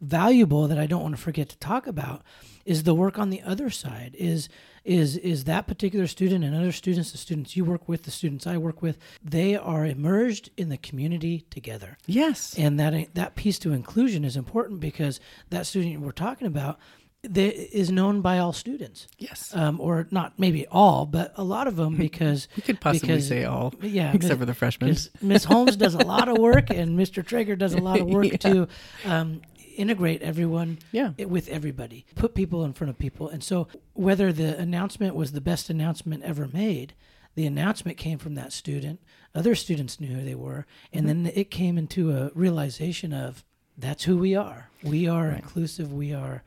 [0.00, 2.22] valuable that I don't want to forget to talk about
[2.64, 4.14] is the work on the other side.
[4.18, 4.48] Is
[4.84, 8.46] is is that particular student and other students, the students you work with, the students
[8.46, 11.96] I work with, they are immersed in the community together.
[12.06, 12.54] Yes.
[12.58, 16.78] And that that piece to inclusion is important because that student we're talking about
[17.22, 19.54] that is known by all students, yes.
[19.56, 23.26] um, or not maybe all, but a lot of them because you could possibly because-
[23.28, 24.94] say all, yeah, except for the freshmen.
[25.22, 27.24] Miss Holmes does a lot of work, and Mr.
[27.24, 28.36] Traeger does a lot of work Yeah.
[28.36, 28.68] to
[29.06, 29.40] um,
[29.74, 31.10] integrate everyone Yeah.
[31.26, 33.28] with everybody, put people in front of people.
[33.28, 36.94] And so, whether the announcement was the best announcement ever made,
[37.34, 39.00] the announcement came from that student.
[39.34, 41.22] Other students knew who they were, and Mm-hmm.
[41.24, 43.44] then it came into a realization of
[43.76, 44.70] that's who we are.
[44.82, 45.36] We are Right.
[45.42, 45.92] inclusive.
[45.92, 46.42] We are.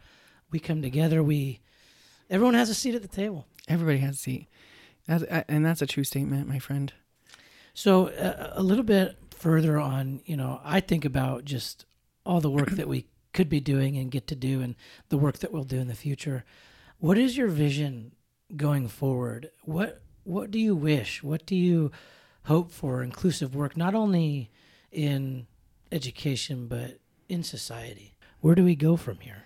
[0.52, 1.22] We come together.
[1.22, 1.60] We.
[2.30, 3.46] Everyone has a seat at the table.
[3.68, 4.48] Everybody has a seat.
[5.08, 6.92] That's, and that's a true statement, my friend.
[7.74, 11.86] So uh, a little bit further on, you know, I think about just
[12.26, 13.06] all the work that we
[13.38, 14.73] could be doing and get to do and
[15.10, 16.43] the work that we'll do in the future.
[16.97, 18.13] What is your vision
[18.56, 19.52] going forward?
[19.63, 21.21] What what do you wish?
[21.21, 21.91] What do you
[22.45, 24.50] hope for inclusive work not only
[24.91, 25.45] in
[25.91, 26.97] education but
[27.30, 28.15] in society?
[28.41, 29.43] Where do we go from here?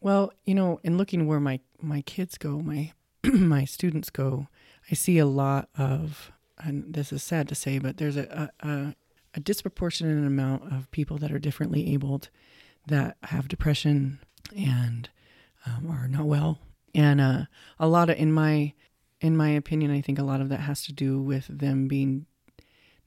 [0.00, 4.48] Well, you know, in looking where my my kids go, my my students go,
[4.90, 8.96] I see a lot of and this is sad to say, but there's a, a,
[9.34, 12.30] a disproportionate amount of people that are differently abled
[12.88, 14.20] that have depression
[14.56, 15.08] and
[15.66, 16.58] um, are not well,
[16.94, 17.42] and uh,
[17.78, 18.74] a lot of in my
[19.20, 22.26] in my opinion, I think a lot of that has to do with them being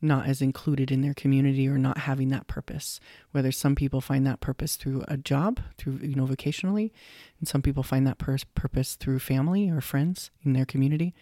[0.02, 3.00] not as included in their community or not having that purpose.
[3.32, 6.91] Whether some people find that purpose through a job, through you know vocationally,
[7.39, 11.13] and some people find that pur- purpose through family or friends in their community.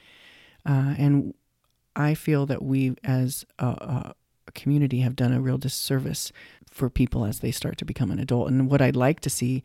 [0.65, 1.33] Uh, and
[1.95, 4.15] I feel that we, as a, a,
[4.53, 6.31] community, have done a real disservice
[6.69, 8.49] for people as they start to become an adult.
[8.49, 9.63] And what I'd like to see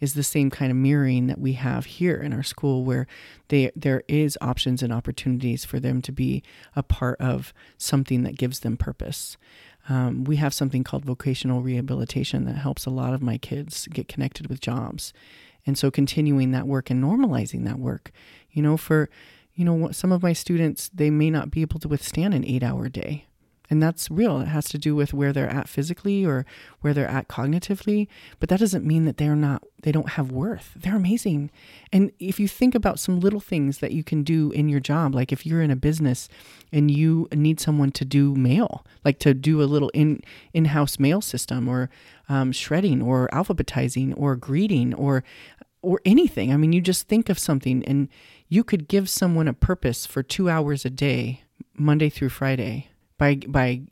[0.00, 3.06] is the same kind of mirroring that we have here in our school where
[3.48, 6.42] they there is options and opportunities for them to be
[6.74, 9.36] a part of something that gives them purpose.
[9.88, 14.08] Um, we have something called vocational rehabilitation that helps a lot of my kids get
[14.08, 15.12] connected with jobs.
[15.64, 18.10] And so continuing that work and normalizing that work,
[18.50, 19.08] you know, for,
[19.54, 22.62] you know, some of my students, they may not be able to withstand an eight
[22.62, 23.26] hour day
[23.68, 24.40] and that's real.
[24.40, 26.46] It has to do with where they're at physically or
[26.80, 28.06] where they're at cognitively.
[28.38, 30.72] But that doesn't mean that they're not, they don't have worth.
[30.76, 31.50] They're amazing.
[31.92, 35.14] And if you think about some little things that you can do in your job,
[35.14, 36.28] like if you're in a business
[36.72, 40.98] and you need someone to do mail, like to do a little in in house
[40.98, 41.90] mail system or
[42.28, 45.24] um, shredding or alphabetizing or greeting or
[45.82, 46.52] or anything.
[46.52, 48.08] I mean, you just think of something and
[48.48, 51.42] you could give someone a purpose for two hours a day,
[51.76, 53.82] Monday through Friday by by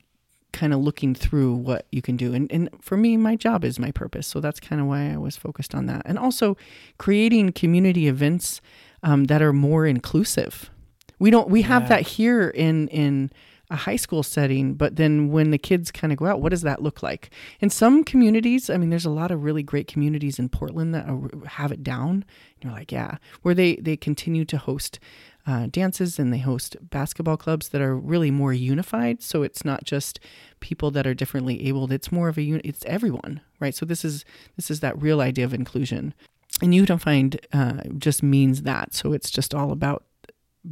[0.53, 2.33] kind of looking through what you can do.
[2.33, 5.17] And and for me, my job is my purpose, so that's kind of why I
[5.17, 6.03] was focused on that.
[6.05, 6.57] And also
[6.99, 8.61] creating community events
[9.03, 10.71] um, that are more inclusive.
[11.19, 13.31] We don't we have that here in in
[13.71, 16.63] a high school setting, but then when the kids kind of go out, what does
[16.63, 17.31] that look like?
[17.61, 21.09] In some communities, I mean, there's a lot of really great communities in Portland that
[21.09, 22.25] are, have it down.
[22.63, 24.99] You're like, yeah, where they they continue to host
[25.46, 29.22] uh, dances and they host basketball clubs that are really more unified.
[29.22, 30.18] So it's not just
[30.61, 33.74] people that are differently abled; it's more of a it's everyone, right?
[33.74, 34.24] So this is
[34.57, 36.14] this is that real idea of inclusion,
[36.62, 38.94] and Unified uh, just means that.
[38.94, 40.04] So it's just all about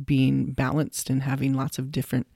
[0.05, 2.27] being balanced and having lots of different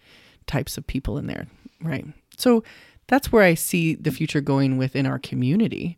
[0.46, 1.46] types of people in there,
[1.80, 2.06] right?
[2.36, 2.62] So
[3.08, 5.96] that's where I see the future going within our community.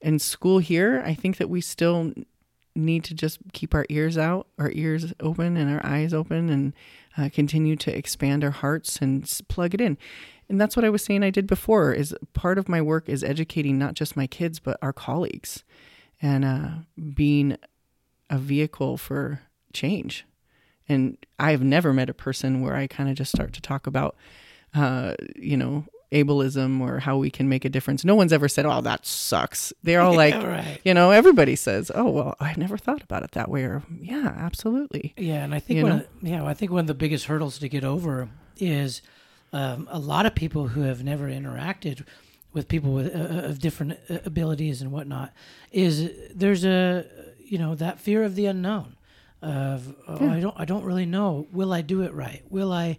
[0.00, 2.12] And school here, I think that we still
[2.74, 6.72] need to just keep our ears out, our ears open, and our eyes open, and
[7.16, 9.96] uh, continue to expand our hearts and plug it in.
[10.48, 11.92] And that's what I was saying I did before.
[11.92, 15.64] Is part of my work is educating not just my kids but our colleagues,
[16.20, 16.68] and uh,
[17.14, 17.56] being
[18.30, 19.40] a vehicle for
[19.72, 20.24] change.
[20.88, 23.86] And I have never met a person where I kind of just start to talk
[23.86, 24.16] about,
[24.74, 28.04] uh, you know, ableism or how we can make a difference.
[28.04, 30.80] No one's ever said, "Oh, that sucks." They're all like, right.
[30.84, 34.34] you know, everybody says, "Oh, well, I never thought about it that way," or "Yeah,
[34.36, 37.58] absolutely." Yeah, and I think one of, yeah, I think one of the biggest hurdles
[37.58, 39.02] to get over is
[39.52, 42.04] um, a lot of people who have never interacted
[42.52, 45.32] with people with uh, uh of different uh, abilities and whatnot
[45.72, 47.04] is there's a
[47.38, 48.96] you know that fear of the unknown
[49.42, 50.34] of oh, yeah.
[50.34, 52.98] I don't I don't really know will I do it right will I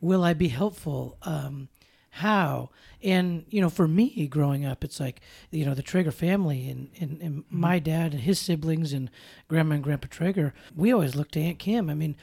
[0.00, 1.68] will I be helpful um,
[2.10, 2.70] how?
[3.02, 5.20] And you know for me growing up it's like
[5.50, 7.60] you know the traeger family and, and, and mm-hmm.
[7.60, 9.10] my dad and his siblings and
[9.48, 11.88] grandma and grandpa traeger we always looked to aunt kim.
[11.88, 12.16] I mean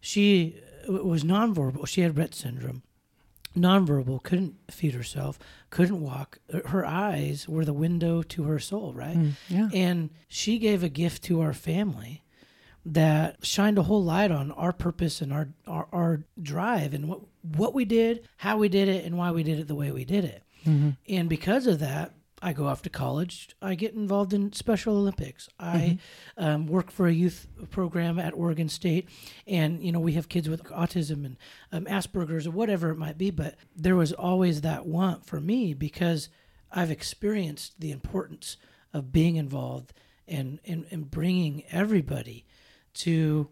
[0.00, 1.86] she was nonverbal.
[1.86, 2.82] She had rett syndrome.
[3.56, 5.38] Nonverbal couldn't feed herself
[5.70, 6.38] couldn't walk.
[6.66, 9.16] Her eyes were the window to her soul right?
[9.16, 9.68] Mm, yeah.
[9.74, 12.23] and she gave a gift to our family
[12.86, 17.20] that shined a whole light on our purpose and our, our, our drive and what
[17.42, 20.04] what we did, how we did it, and why we did it the way we
[20.04, 20.42] did it.
[20.66, 20.90] Mm-hmm.
[21.08, 23.48] And because of that, I go off to college.
[23.62, 25.48] I get involved in Special Olympics.
[25.58, 25.98] I
[26.38, 26.44] mm-hmm.
[26.44, 29.08] um, work for a youth program at Oregon State,
[29.46, 31.36] and you know we have kids with autism and
[31.72, 33.30] um, Asperger's or whatever it might be.
[33.30, 36.28] But there was always that want for me because
[36.70, 38.58] I've experienced the importance
[38.92, 39.94] of being involved
[40.28, 42.44] and and, and bringing everybody
[42.94, 43.48] to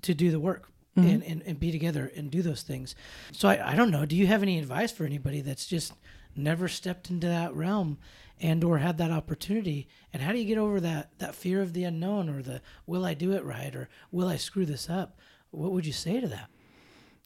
[0.00, 1.08] to do the work mm-hmm.
[1.08, 2.94] and, and, and be together and do those things.
[3.32, 4.06] So I, I don't know.
[4.06, 5.92] Do you have any advice for anybody that's just
[6.34, 7.98] never stepped into that realm
[8.40, 9.88] and or had that opportunity?
[10.12, 13.04] And how do you get over that that fear of the unknown or the will
[13.04, 15.18] I do it right or will I screw this up?
[15.50, 16.48] What would you say to that?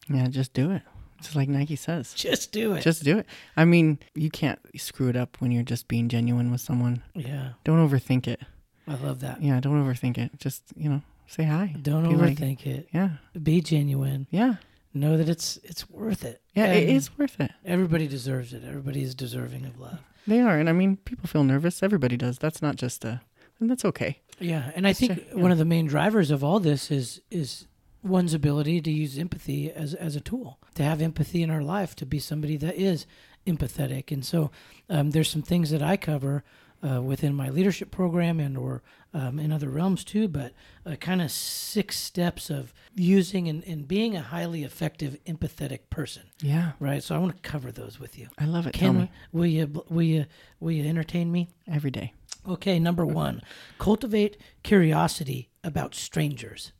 [0.09, 0.83] Yeah, just do it.
[1.21, 2.13] Just like Nike says.
[2.15, 2.83] Just do it.
[2.83, 3.27] Just do it.
[3.57, 7.03] I mean, you can't screw it up when you're just being genuine with someone.
[7.15, 8.41] yeah, Don't overthink it.
[8.87, 9.43] I love that.
[9.43, 10.39] Yeah, don't overthink it.
[10.39, 11.75] Just, you know, say hi.
[11.81, 12.89] Don't Be like- overthink it.
[12.93, 13.11] Yeah.
[13.43, 14.27] Be genuine.
[14.31, 14.57] Yeah.
[14.95, 16.41] Know that it's it's worth it.
[16.55, 17.51] Yeah, it And is worth it.
[17.65, 18.63] Everybody deserves it.
[18.67, 19.99] Everybody is deserving of love.
[20.27, 20.59] They are.
[20.59, 21.83] And I mean, people feel nervous.
[21.83, 22.39] Everybody does.
[22.39, 23.21] That's not just a,
[23.61, 24.21] and that's okay.
[24.39, 25.41] Yeah, and I think yeah.
[25.41, 27.67] one of the main drivers of all this is is
[28.03, 31.95] one's ability to use empathy as as a tool, to have empathy in our life,
[31.97, 33.07] to be somebody that is
[33.47, 34.11] empathetic.
[34.11, 34.51] And so,
[34.89, 36.43] um, there's some things that I cover
[36.83, 38.83] uh, within my leadership program and or
[39.15, 40.29] um, in other realms too.
[40.29, 40.53] But
[40.85, 46.25] uh, kind of six steps of using and, and being a highly effective empathetic person.
[46.41, 46.73] Yeah.
[46.81, 47.03] Right.
[47.03, 48.29] So I want to cover those with you.
[48.39, 48.75] I love it.
[48.75, 49.11] Can me.
[49.33, 50.27] will you will you
[50.61, 51.49] will you entertain me?
[51.71, 52.13] Every day.
[52.49, 53.43] Okay, number one,
[53.79, 56.73] cultivate curiosity about strangers.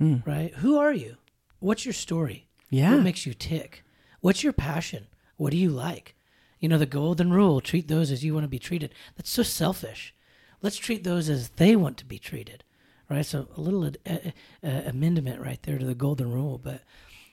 [0.00, 0.26] Mm.
[0.26, 0.52] Right?
[0.56, 1.16] Who are you?
[1.60, 2.48] What's your story?
[2.68, 2.96] Yeah.
[2.96, 3.84] What makes you tick?
[4.20, 5.06] What's your passion?
[5.36, 6.15] What do you like?
[6.58, 8.94] You know, the golden rule treat those as you want to be treated.
[9.16, 10.14] That's so selfish.
[10.62, 12.64] Let's treat those as they want to be treated.
[13.10, 13.24] Right?
[13.26, 14.30] So, a little ad- uh,
[14.66, 16.80] uh, amendment right there to the golden rule, but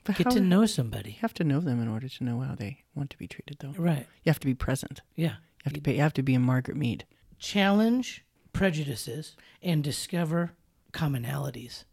[0.04, 1.12] But get to know You somebody.
[1.22, 3.74] have to know them in order to know how they want to be treated, though.
[3.78, 4.06] Right.
[4.24, 5.02] You have to be present.
[5.16, 5.36] Yeah.
[5.60, 7.06] You have to be, you have to be a Margaret Mead.
[7.40, 10.52] challenge prejudices and discover
[10.92, 11.84] commonalities.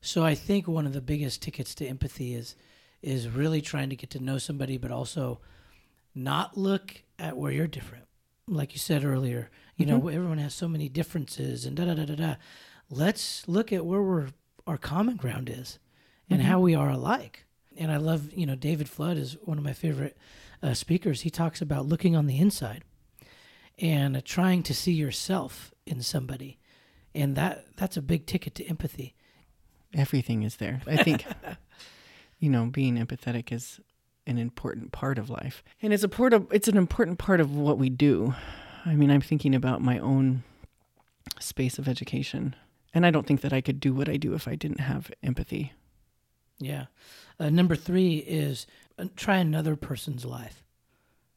[0.00, 2.56] So I think one of the biggest tickets to empathy is
[3.02, 5.40] is really trying to get to know somebody but also
[6.18, 8.04] not look at where you're different.
[8.46, 12.04] Like you said earlier, you know, everyone has so many differences and da da da
[12.06, 12.34] da da.
[12.90, 14.28] Let's look at where we're
[14.66, 15.78] our common ground is
[16.30, 17.44] and how we are alike.
[17.76, 20.16] And I love, you know, David Flood is one of my favorite
[20.62, 21.22] uh, speakers.
[21.22, 22.84] He talks about looking on the inside
[23.78, 26.58] and uh, trying to see yourself in somebody
[27.14, 29.14] and that that's a big ticket to empathy
[29.94, 30.82] Everything is there.
[30.86, 31.24] I think,
[32.38, 33.80] you know, being empathetic is
[34.28, 37.54] an important part of life, and it's a part of it's an important part of
[37.56, 38.34] what we do.
[38.86, 40.44] I mean, I'm thinking about my own
[41.40, 42.54] space of education,
[42.94, 45.10] and I don't think that I could do what I do if I didn't have
[45.22, 45.72] empathy.
[46.60, 46.86] yeah
[47.40, 48.66] uh, number three is
[48.98, 50.64] uh, try another person's life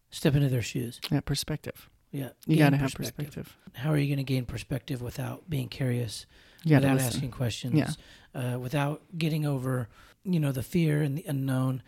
[0.10, 1.90] step into their shoes That perspective.
[2.12, 3.56] yeah You got to have perspective.
[3.74, 6.26] how are you going to gain perspective without being curious
[6.66, 7.08] without listen.
[7.08, 7.92] asking questions Yeah.
[8.56, 9.88] uh, without getting over
[10.24, 11.84] you know the fear and the unknown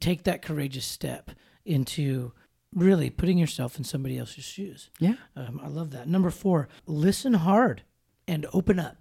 [0.00, 1.30] take that courageous step
[1.64, 2.32] into
[2.74, 5.14] really putting yourself in somebody else's shoes Yeah.
[5.34, 6.08] Um, I love that.
[6.08, 7.82] Number four, listen hard
[8.28, 8.96] and open up.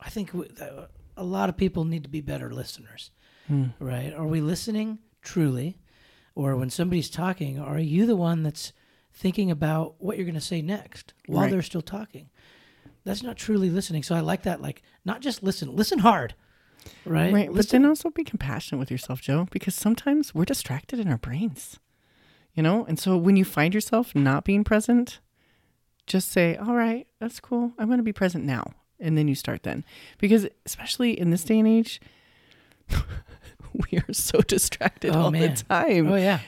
[0.00, 3.10] I think w- that a lot of people need to be better listeners,
[3.46, 3.66] Hmm.
[3.78, 4.12] right?
[4.12, 5.78] Are we listening truly?
[6.34, 8.72] Or when somebody's talking, are you the one that's
[9.12, 11.50] thinking about what you're going to say next while Right.
[11.52, 12.30] they're still talking?
[13.04, 14.02] That's not truly listening.
[14.02, 14.60] So I like that.
[14.60, 16.34] Like, not just listen, listen hard,
[17.04, 17.32] right?
[17.32, 17.52] Right.
[17.52, 21.78] But then also be compassionate with yourself, Joe, because sometimes we're distracted in our brains,
[22.54, 22.84] you know?
[22.86, 25.20] And so when you find yourself not being present,
[26.06, 27.72] just say, all right, that's cool.
[27.78, 28.72] I'm going to be present now.
[29.00, 29.84] And then you start then.
[30.18, 32.00] Because especially in this day and age,
[33.90, 35.54] we are so distracted Oh, all man.
[35.54, 36.08] the time.
[36.12, 36.40] oh, yeah.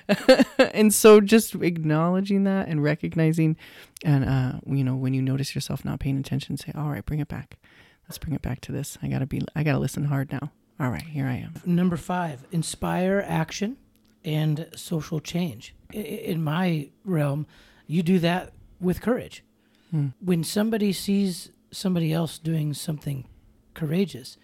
[0.72, 3.56] and so just acknowledging that and recognizing
[4.04, 7.18] and uh you know when you notice yourself not paying attention say all right bring
[7.18, 7.56] it back
[8.08, 10.90] let's bring it back to this i gotta be i gotta listen hard now all
[10.90, 13.76] right here i am Number five, inspire action
[14.24, 15.74] and social change.
[15.92, 17.46] In my realm,
[17.86, 19.44] you do that with courage.
[19.92, 20.08] Hmm.
[20.20, 23.26] When somebody sees somebody else doing something
[23.74, 24.36] courageous,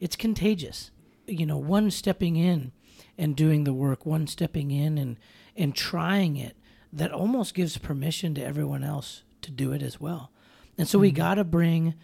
[0.00, 0.90] it's contagious.
[1.26, 2.72] You know, one stepping in
[3.18, 5.18] and doing the work, one stepping in and,
[5.54, 6.56] and trying it,
[6.92, 10.30] that almost gives permission to everyone else to do it as well.
[10.78, 11.94] And so we got to bring,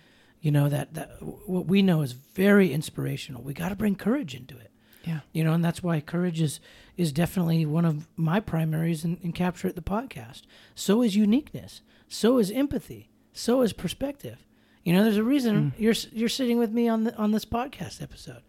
[0.43, 3.43] you know, that, that what we know is very inspirational.
[3.43, 4.73] We got to bring courage into it.
[5.05, 5.21] Yeah.
[5.33, 6.61] You know and that's why courage is
[6.97, 10.43] is definitely one of my primaries in, in Capture It the podcast.
[10.75, 11.81] So is uniqueness.
[12.09, 13.09] So is empathy.
[13.33, 14.47] So is perspective.
[14.85, 15.81] You know there's a reason mm.
[15.81, 18.43] you're you're sitting with me on the on this podcast episode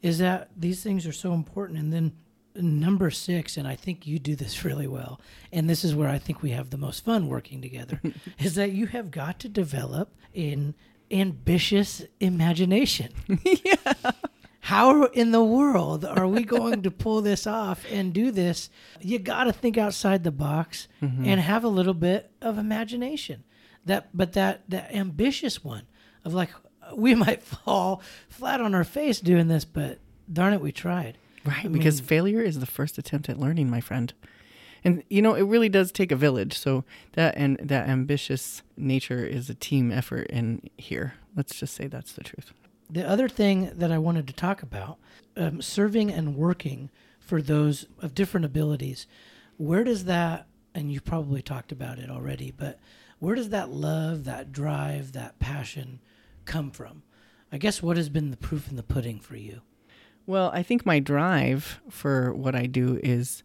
[0.00, 1.78] is that these things are so important.
[1.78, 2.12] And then
[2.54, 5.18] number six and i think you do this really well
[5.54, 7.98] and this is where i think we have the most fun working together
[8.38, 10.74] is that you have got to develop an
[11.12, 13.12] ambitious imagination
[13.44, 13.92] yeah.
[14.60, 18.70] how in the world are we going to pull this off and do this?
[19.00, 21.24] You got to think outside the box mm-hmm.
[21.24, 23.44] and have a little bit of imagination.
[23.84, 25.82] That, but that that ambitious one
[26.24, 26.50] of like
[26.94, 29.98] we might fall flat on our face doing this, but
[30.32, 31.18] darn it, we tried.
[31.44, 34.12] right I because mean- failure is the first attempt at learning my friend
[34.84, 39.24] and you know it really does take a village so that and that ambitious nature
[39.24, 42.52] is a team effort and here let's just say that's the truth
[42.90, 44.98] The other thing that I wanted to talk about,
[45.36, 49.06] um, serving and working for those of different abilities,
[49.56, 52.78] where does that, and you've probably talked about it already, but
[53.18, 56.00] where does that love, that drive, that passion
[56.44, 57.02] come from?
[57.50, 59.62] I guess what has been the proof in the pudding for you?
[60.26, 63.42] Well, I think my drive for what I do is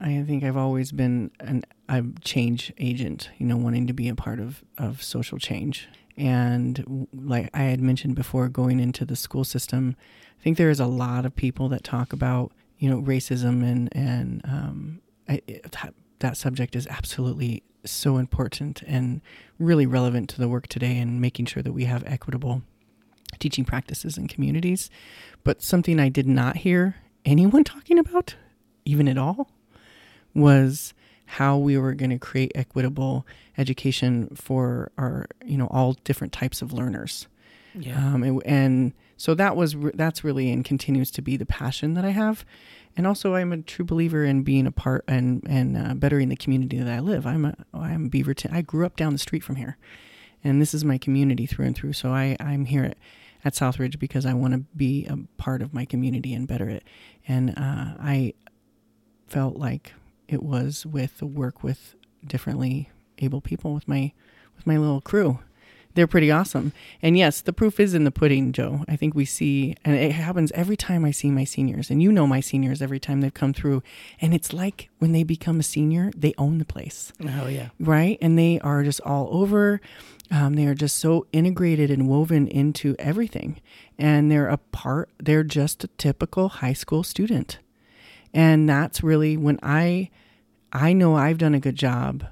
[0.00, 4.14] I think I've always been an a change agent, you know, wanting to be a
[4.14, 5.88] part of, of social change.
[6.16, 9.96] And like I had mentioned before, going into the school system,
[10.38, 13.88] I think there is a lot of people that talk about, you know, racism and,
[13.92, 19.20] and um, I, that, that subject is absolutely so important and
[19.58, 22.62] really relevant to the work today and making sure that we have equitable
[23.38, 24.90] teaching practices and communities.
[25.44, 28.34] But something I did not hear anyone talking about,
[28.84, 29.48] even at all,
[30.38, 30.94] was
[31.26, 33.26] how we were going to create equitable
[33.58, 37.28] education for our, you know, all different types of learners.
[37.74, 37.98] Yeah.
[37.98, 42.04] Um, and, and so that was that's really and continues to be the passion that
[42.04, 42.44] I have,
[42.96, 46.36] and also I'm a true believer in being a part and and uh, bettering the
[46.36, 47.26] community that I live.
[47.26, 48.52] I'm a I'm Beaverton.
[48.52, 49.76] I grew up down the street from here,
[50.44, 51.94] and this is my community through and through.
[51.94, 52.96] So I I'm here at,
[53.44, 56.84] at Southridge because I want to be a part of my community and better it.
[57.26, 58.34] And uh, I
[59.26, 59.94] felt like
[60.28, 64.12] it was with the work with differently able people with my
[64.56, 65.40] with my little crew.
[65.94, 66.72] They're pretty awesome.
[67.02, 68.84] And yes, the proof is in the pudding, Joe.
[68.86, 71.90] I think we see and it happens every time I see my seniors.
[71.90, 73.82] And you know my seniors every time they've come through.
[74.20, 77.12] And it's like when they become a senior, they own the place.
[77.24, 77.70] Oh yeah.
[77.80, 78.18] Right?
[78.20, 79.80] And they are just all over.
[80.30, 83.60] Um, they are just so integrated and woven into everything.
[83.98, 87.58] And they're a part, they're just a typical high school student.
[88.34, 90.10] And that's really when I
[90.72, 92.26] I know I've done a good job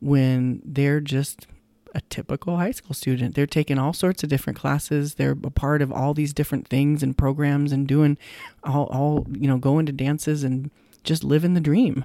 [0.00, 1.46] when they're just
[1.94, 3.34] a typical high school student.
[3.34, 5.14] They're taking all sorts of different classes.
[5.14, 8.16] They're a part of all these different things and programs and doing
[8.64, 10.70] all, all you know, going to dances and
[11.04, 12.04] just living the dream,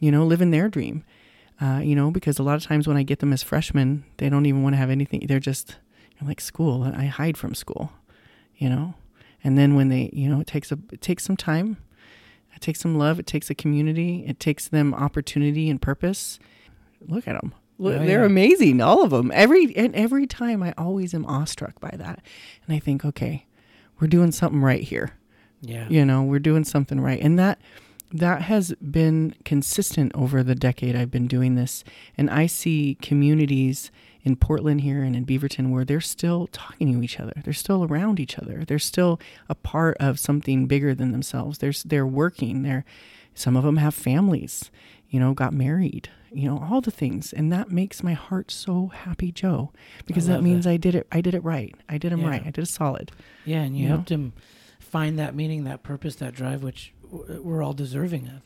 [0.00, 1.04] you know, living their dream.
[1.60, 4.28] Uh, you know, because a lot of times when I get them as freshmen, they
[4.28, 5.24] don't even want to have anything.
[5.26, 5.76] They're just
[6.20, 6.82] like school.
[6.82, 7.92] I hide from school,
[8.56, 8.94] you know.
[9.42, 11.76] And then when they, you know, it takes a it takes some time
[12.54, 13.18] it takes some love.
[13.18, 14.24] It takes a community.
[14.26, 16.38] It takes them opportunity and purpose.
[17.06, 17.54] Look at them.
[17.78, 18.26] Look, Oh, they're yeah.
[18.26, 19.32] amazing, all of them.
[19.34, 22.20] Every and every time, I always am awestruck by that,
[22.66, 23.46] and I think, okay,
[24.00, 25.10] we're doing something right here.
[25.60, 25.88] Yeah.
[25.88, 27.60] You know, we're doing something right, and that
[28.12, 31.82] that has been consistent over the decade I've been doing this,
[32.16, 33.90] and I see communities
[34.24, 37.34] in Portland here and in Beaverton where they're still talking to each other.
[37.44, 38.64] They're still around each other.
[38.66, 41.58] They're still a part of something bigger than themselves.
[41.58, 42.62] They're they're working.
[42.62, 42.84] They're
[43.34, 44.70] some of them have families,
[45.10, 48.88] you know, got married, you know, all the things, and that makes my heart so
[48.94, 49.72] happy, Joe,
[50.06, 50.70] because that means that.
[50.70, 51.06] I did it.
[51.12, 51.74] I did it right.
[51.88, 52.28] I did them Yeah.
[52.30, 52.42] right.
[52.46, 53.10] I did a solid.
[53.44, 53.94] Yeah, and you You know?
[53.96, 54.32] helped him
[54.78, 58.42] find that meaning, that purpose, that drive, which we're all deserving of.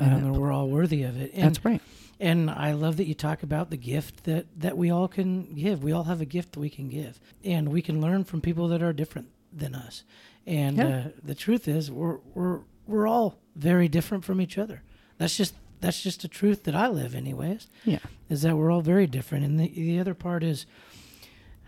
[0.00, 1.30] And Um, that- and we're all worthy of it.
[1.32, 1.80] And, That's right.
[2.20, 5.82] And I love that you talk about the gift that, that we all can give.
[5.82, 7.20] We all have a gift that we can give.
[7.44, 10.04] And we can learn from people that are different than us.
[10.46, 10.86] And Yeah.
[10.86, 14.82] uh, the truth is we're we're we're all very different from each other.
[15.18, 17.66] That's just that's just a truth that I live anyways.
[17.84, 17.98] Yeah.
[18.28, 19.44] Is that we're all very different.
[19.44, 20.66] And the the other part is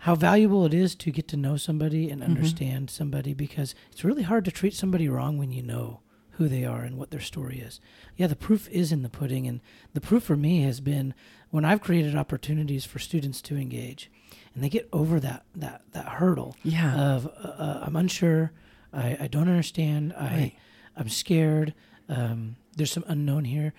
[0.01, 2.27] how valuable it is to get to know somebody and Mhm.
[2.27, 6.01] understand somebody because it's really hard to treat somebody wrong when you know
[6.37, 7.81] who they are and what their story is.
[8.17, 9.61] Yeah, the proof is in the pudding, and
[9.95, 11.15] the proof for me has been
[11.51, 14.11] when I've created opportunities for students to engage,
[14.55, 16.95] and they get over that that that hurdle Yeah.
[16.95, 18.53] of uh, uh, I'm unsure,
[18.93, 20.53] I, I don't understand, I Right.
[20.97, 21.75] I'm scared,
[22.09, 23.73] um, there's some unknown here,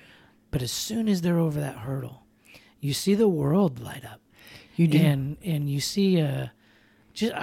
[0.52, 2.24] but as soon as they're over that hurdle,
[2.80, 4.22] you see the world light up
[4.76, 4.98] you do.
[5.00, 6.52] and and you see a
[7.14, 7.34] just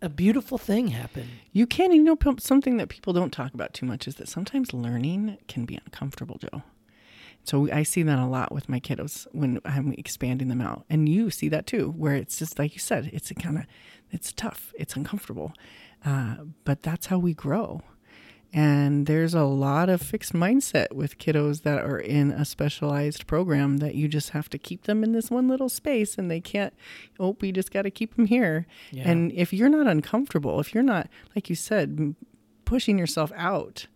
[0.00, 1.28] a beautiful thing happen.
[1.52, 4.72] You can, you know, something that people don't talk about too much is that sometimes
[4.72, 6.62] learning can be uncomfortable, Joe.
[7.44, 11.08] So I see that a lot with my kiddos when I'm expanding them out, and
[11.08, 13.64] you see that too, where it's just like you said, it's a kind of,
[14.10, 15.52] it's tough, it's uncomfortable,
[16.04, 17.82] uh, but that's how we grow.
[18.52, 23.76] And there's a lot of fixed mindset with kiddos that are in a specialized program
[23.78, 26.72] that you just have to keep them in this one little space, and they can't.
[27.20, 28.66] Oh, we just got to keep them here.
[28.90, 29.08] Yeah.
[29.10, 32.14] And if you're not uncomfortable, if you're not, like you said,
[32.64, 33.86] pushing yourself out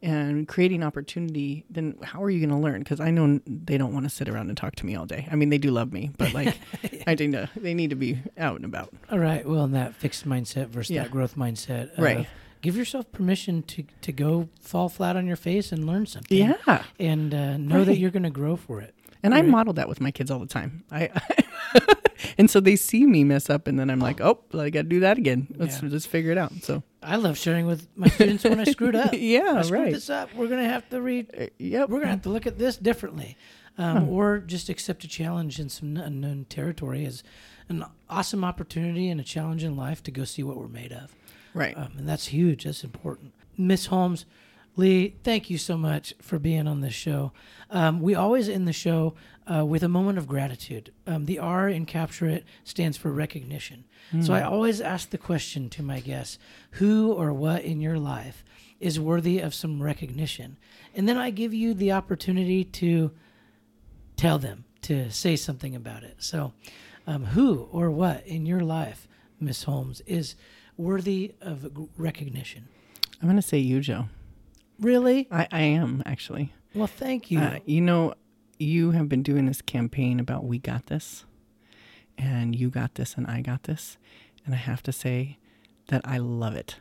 [0.00, 2.78] and creating opportunity, then how are you going to learn?
[2.84, 5.26] Because I know they don't want to sit around and talk to me all day.
[5.28, 6.56] I mean, they do love me, but like,
[7.08, 8.94] I think they need to be out and about.
[9.10, 9.44] All right.
[9.44, 11.02] Well, in that fixed mindset versus Yeah.
[11.02, 12.28] that growth mindset, of Right.
[12.60, 16.36] Give yourself permission to to go fall flat on your face and learn something.
[16.66, 16.82] Yeah.
[16.98, 18.94] And uh, know that you're going to grow for it.
[19.22, 20.84] And I model that with my kids all the time.
[20.92, 21.10] I
[22.38, 24.88] and so they see me mess up, and then I'm like, oh, I got to
[24.88, 25.48] do that again.
[25.56, 25.88] Let's Yeah.
[25.88, 26.52] just figure it out.
[26.62, 29.12] So I love sharing with my students when I screwed up.
[29.18, 29.92] Yeah, I screwed right.
[29.92, 30.32] this up.
[30.34, 31.30] We're gonna have to read.
[31.38, 33.36] uh, yep, We're gonna have to look at this differently,
[33.76, 37.22] um, or just accept a challenge in some unknown territory as
[37.68, 41.14] an awesome opportunity and a challenge in life to go see what we're made of.
[41.54, 41.76] Right.
[41.76, 42.64] Um, and that's huge.
[42.64, 43.32] That's important.
[43.56, 44.24] Miss Holmes,
[44.76, 47.32] Leigh, thank you so much for being on this show.
[47.70, 49.14] Um, we always end the show
[49.52, 50.92] uh, with a moment of gratitude.
[51.06, 53.84] Um, the R in Capture It stands for recognition.
[54.22, 56.38] So I always ask the question to my guests
[56.72, 58.42] who or what in your life
[58.80, 60.56] is worthy of some recognition?
[60.94, 63.10] And then I give you the opportunity to
[64.16, 66.16] tell them, to say something about it.
[66.18, 66.52] So,
[67.06, 69.08] um, who or what in your life,
[69.40, 70.36] Miss Holmes, is
[70.78, 72.68] worthy of recognition?
[73.20, 74.06] I'm gonna say you, Joe.
[74.80, 75.28] Really?
[75.30, 76.54] I, I am actually.
[76.74, 77.40] Well, thank you.
[77.40, 78.14] Uh, you know,
[78.58, 81.24] you have been doing this campaign about we got this,
[82.16, 83.98] and you got this, and I got this,
[84.46, 85.38] and I have to say
[85.88, 86.76] that I love it.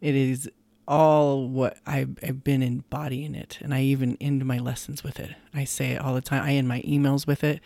[0.00, 0.50] It is
[0.88, 5.30] all what I've, I've been embodying it, and I even end my lessons with it.
[5.54, 6.42] I say it all the time.
[6.42, 7.60] I end my emails with it,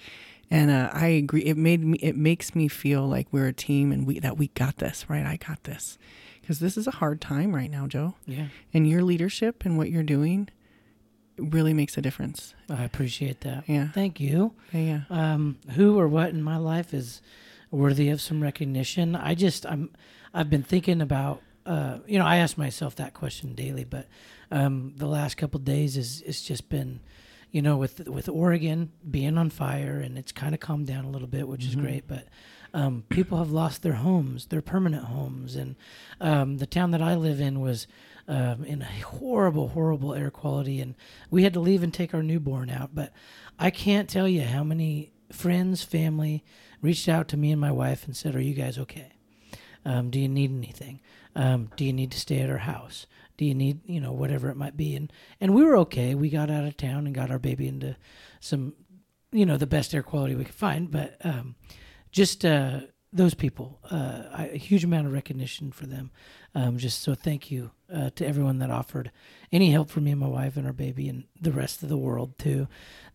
[0.51, 1.43] and uh, I agree.
[1.43, 1.99] It made me.
[1.99, 5.07] It makes me feel like we're a team, and we that we got this.
[5.09, 5.25] Right?
[5.25, 5.97] I got this,
[6.41, 8.15] because this is a hard time right now, Joe.
[8.27, 10.49] yeah, And your leadership and what you're doing
[11.39, 12.55] really makes a difference.
[12.69, 13.65] I appreciate that.
[13.67, 13.89] Yeah.
[13.93, 14.53] Thank you.
[14.73, 15.33] Yeah, yeah.
[15.35, 17.23] um, who or what in my life is
[17.71, 19.15] worthy of some recognition.
[19.17, 19.91] I just I'm
[20.35, 24.07] I've been thinking about uh, you know I ask myself that question daily, but
[24.51, 27.01] um, the last couple of days is it's just been
[27.51, 31.11] you know with with Oregon being on fire and it's kind of calmed down a
[31.11, 32.27] little bit, which is great, but.
[32.73, 35.75] Um, people have lost their homes, their permanent homes, and
[36.21, 37.89] um, the town that I live in was
[38.29, 40.95] um, in a horrible, horrible air quality, and
[41.31, 42.91] we had to leave and take our newborn out.
[42.95, 43.13] But
[43.59, 46.45] I can't tell you how many friends, family
[46.81, 49.15] reached out to me and my wife and said, "Are you guys okay?
[49.85, 51.01] Um, do you need anything?
[51.35, 53.07] Um, do you need to stay at our house?
[53.41, 55.11] Do you need, you know, whatever it might be?" And
[55.41, 56.15] and we were okay.
[56.15, 57.97] We got out of town and got our baby into
[58.39, 58.75] some,
[59.33, 60.91] you know, the best air quality we could find.
[60.91, 61.55] But um,
[62.13, 62.81] just uh,
[63.15, 66.11] those people, uh, I, a huge amount of recognition for them.
[66.55, 69.11] Um, just so thank you uh, to everyone that offered
[69.51, 71.97] any help for me and my wife and our baby and the rest of the
[71.97, 72.69] world too.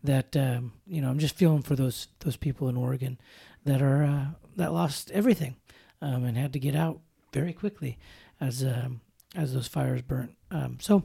[0.04, 3.20] That um, you know, I'm just feeling for those those people in Oregon
[3.64, 5.58] that are uh, that lost everything
[6.02, 7.02] um, and had to get out
[7.32, 8.00] very quickly
[8.42, 9.02] as um,
[9.36, 10.32] as those fires burnt.
[10.52, 11.04] Um, so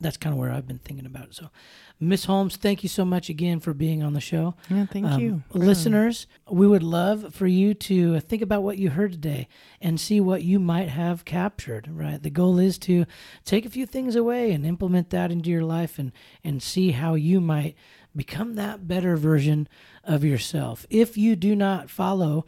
[0.00, 1.34] that's kind of where I've been thinking about it.
[1.34, 1.48] So,
[2.00, 4.56] Miss Holmes, thank you so much again for being on the show.
[4.68, 5.42] Yeah, thank Um, you.
[5.52, 9.46] Listeners, we would love for you to think about what you heard today
[9.80, 12.20] and see what you might have captured, right?
[12.20, 13.04] The goal is to
[13.44, 16.10] take a few things away and implement that into your life and,
[16.42, 17.76] and see how you might
[18.14, 19.68] become that better version
[20.04, 20.86] of yourself.
[20.90, 22.46] If you do not follow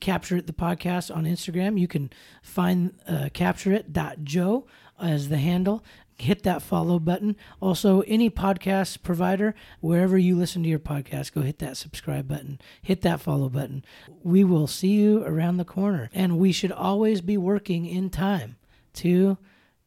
[0.00, 2.10] Capture It, the podcast on Instagram, you can
[2.42, 4.66] find uh, captureit.joe
[4.98, 5.84] as the handle
[6.22, 7.36] hit that follow button.
[7.60, 12.60] Also, any podcast provider, wherever you listen to your podcast, go hit that subscribe button,
[12.80, 13.84] hit that follow button.
[14.22, 16.10] We will see you around the corner.
[16.14, 18.56] And we should always be working in time
[18.94, 19.38] to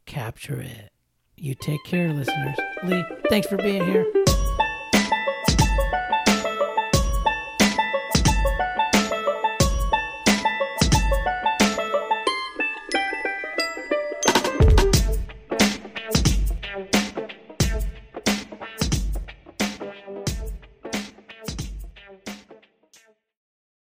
[0.05, 0.91] capture it.
[1.37, 2.57] You take care, listeners.
[2.83, 4.05] Leigh, thanks for being here.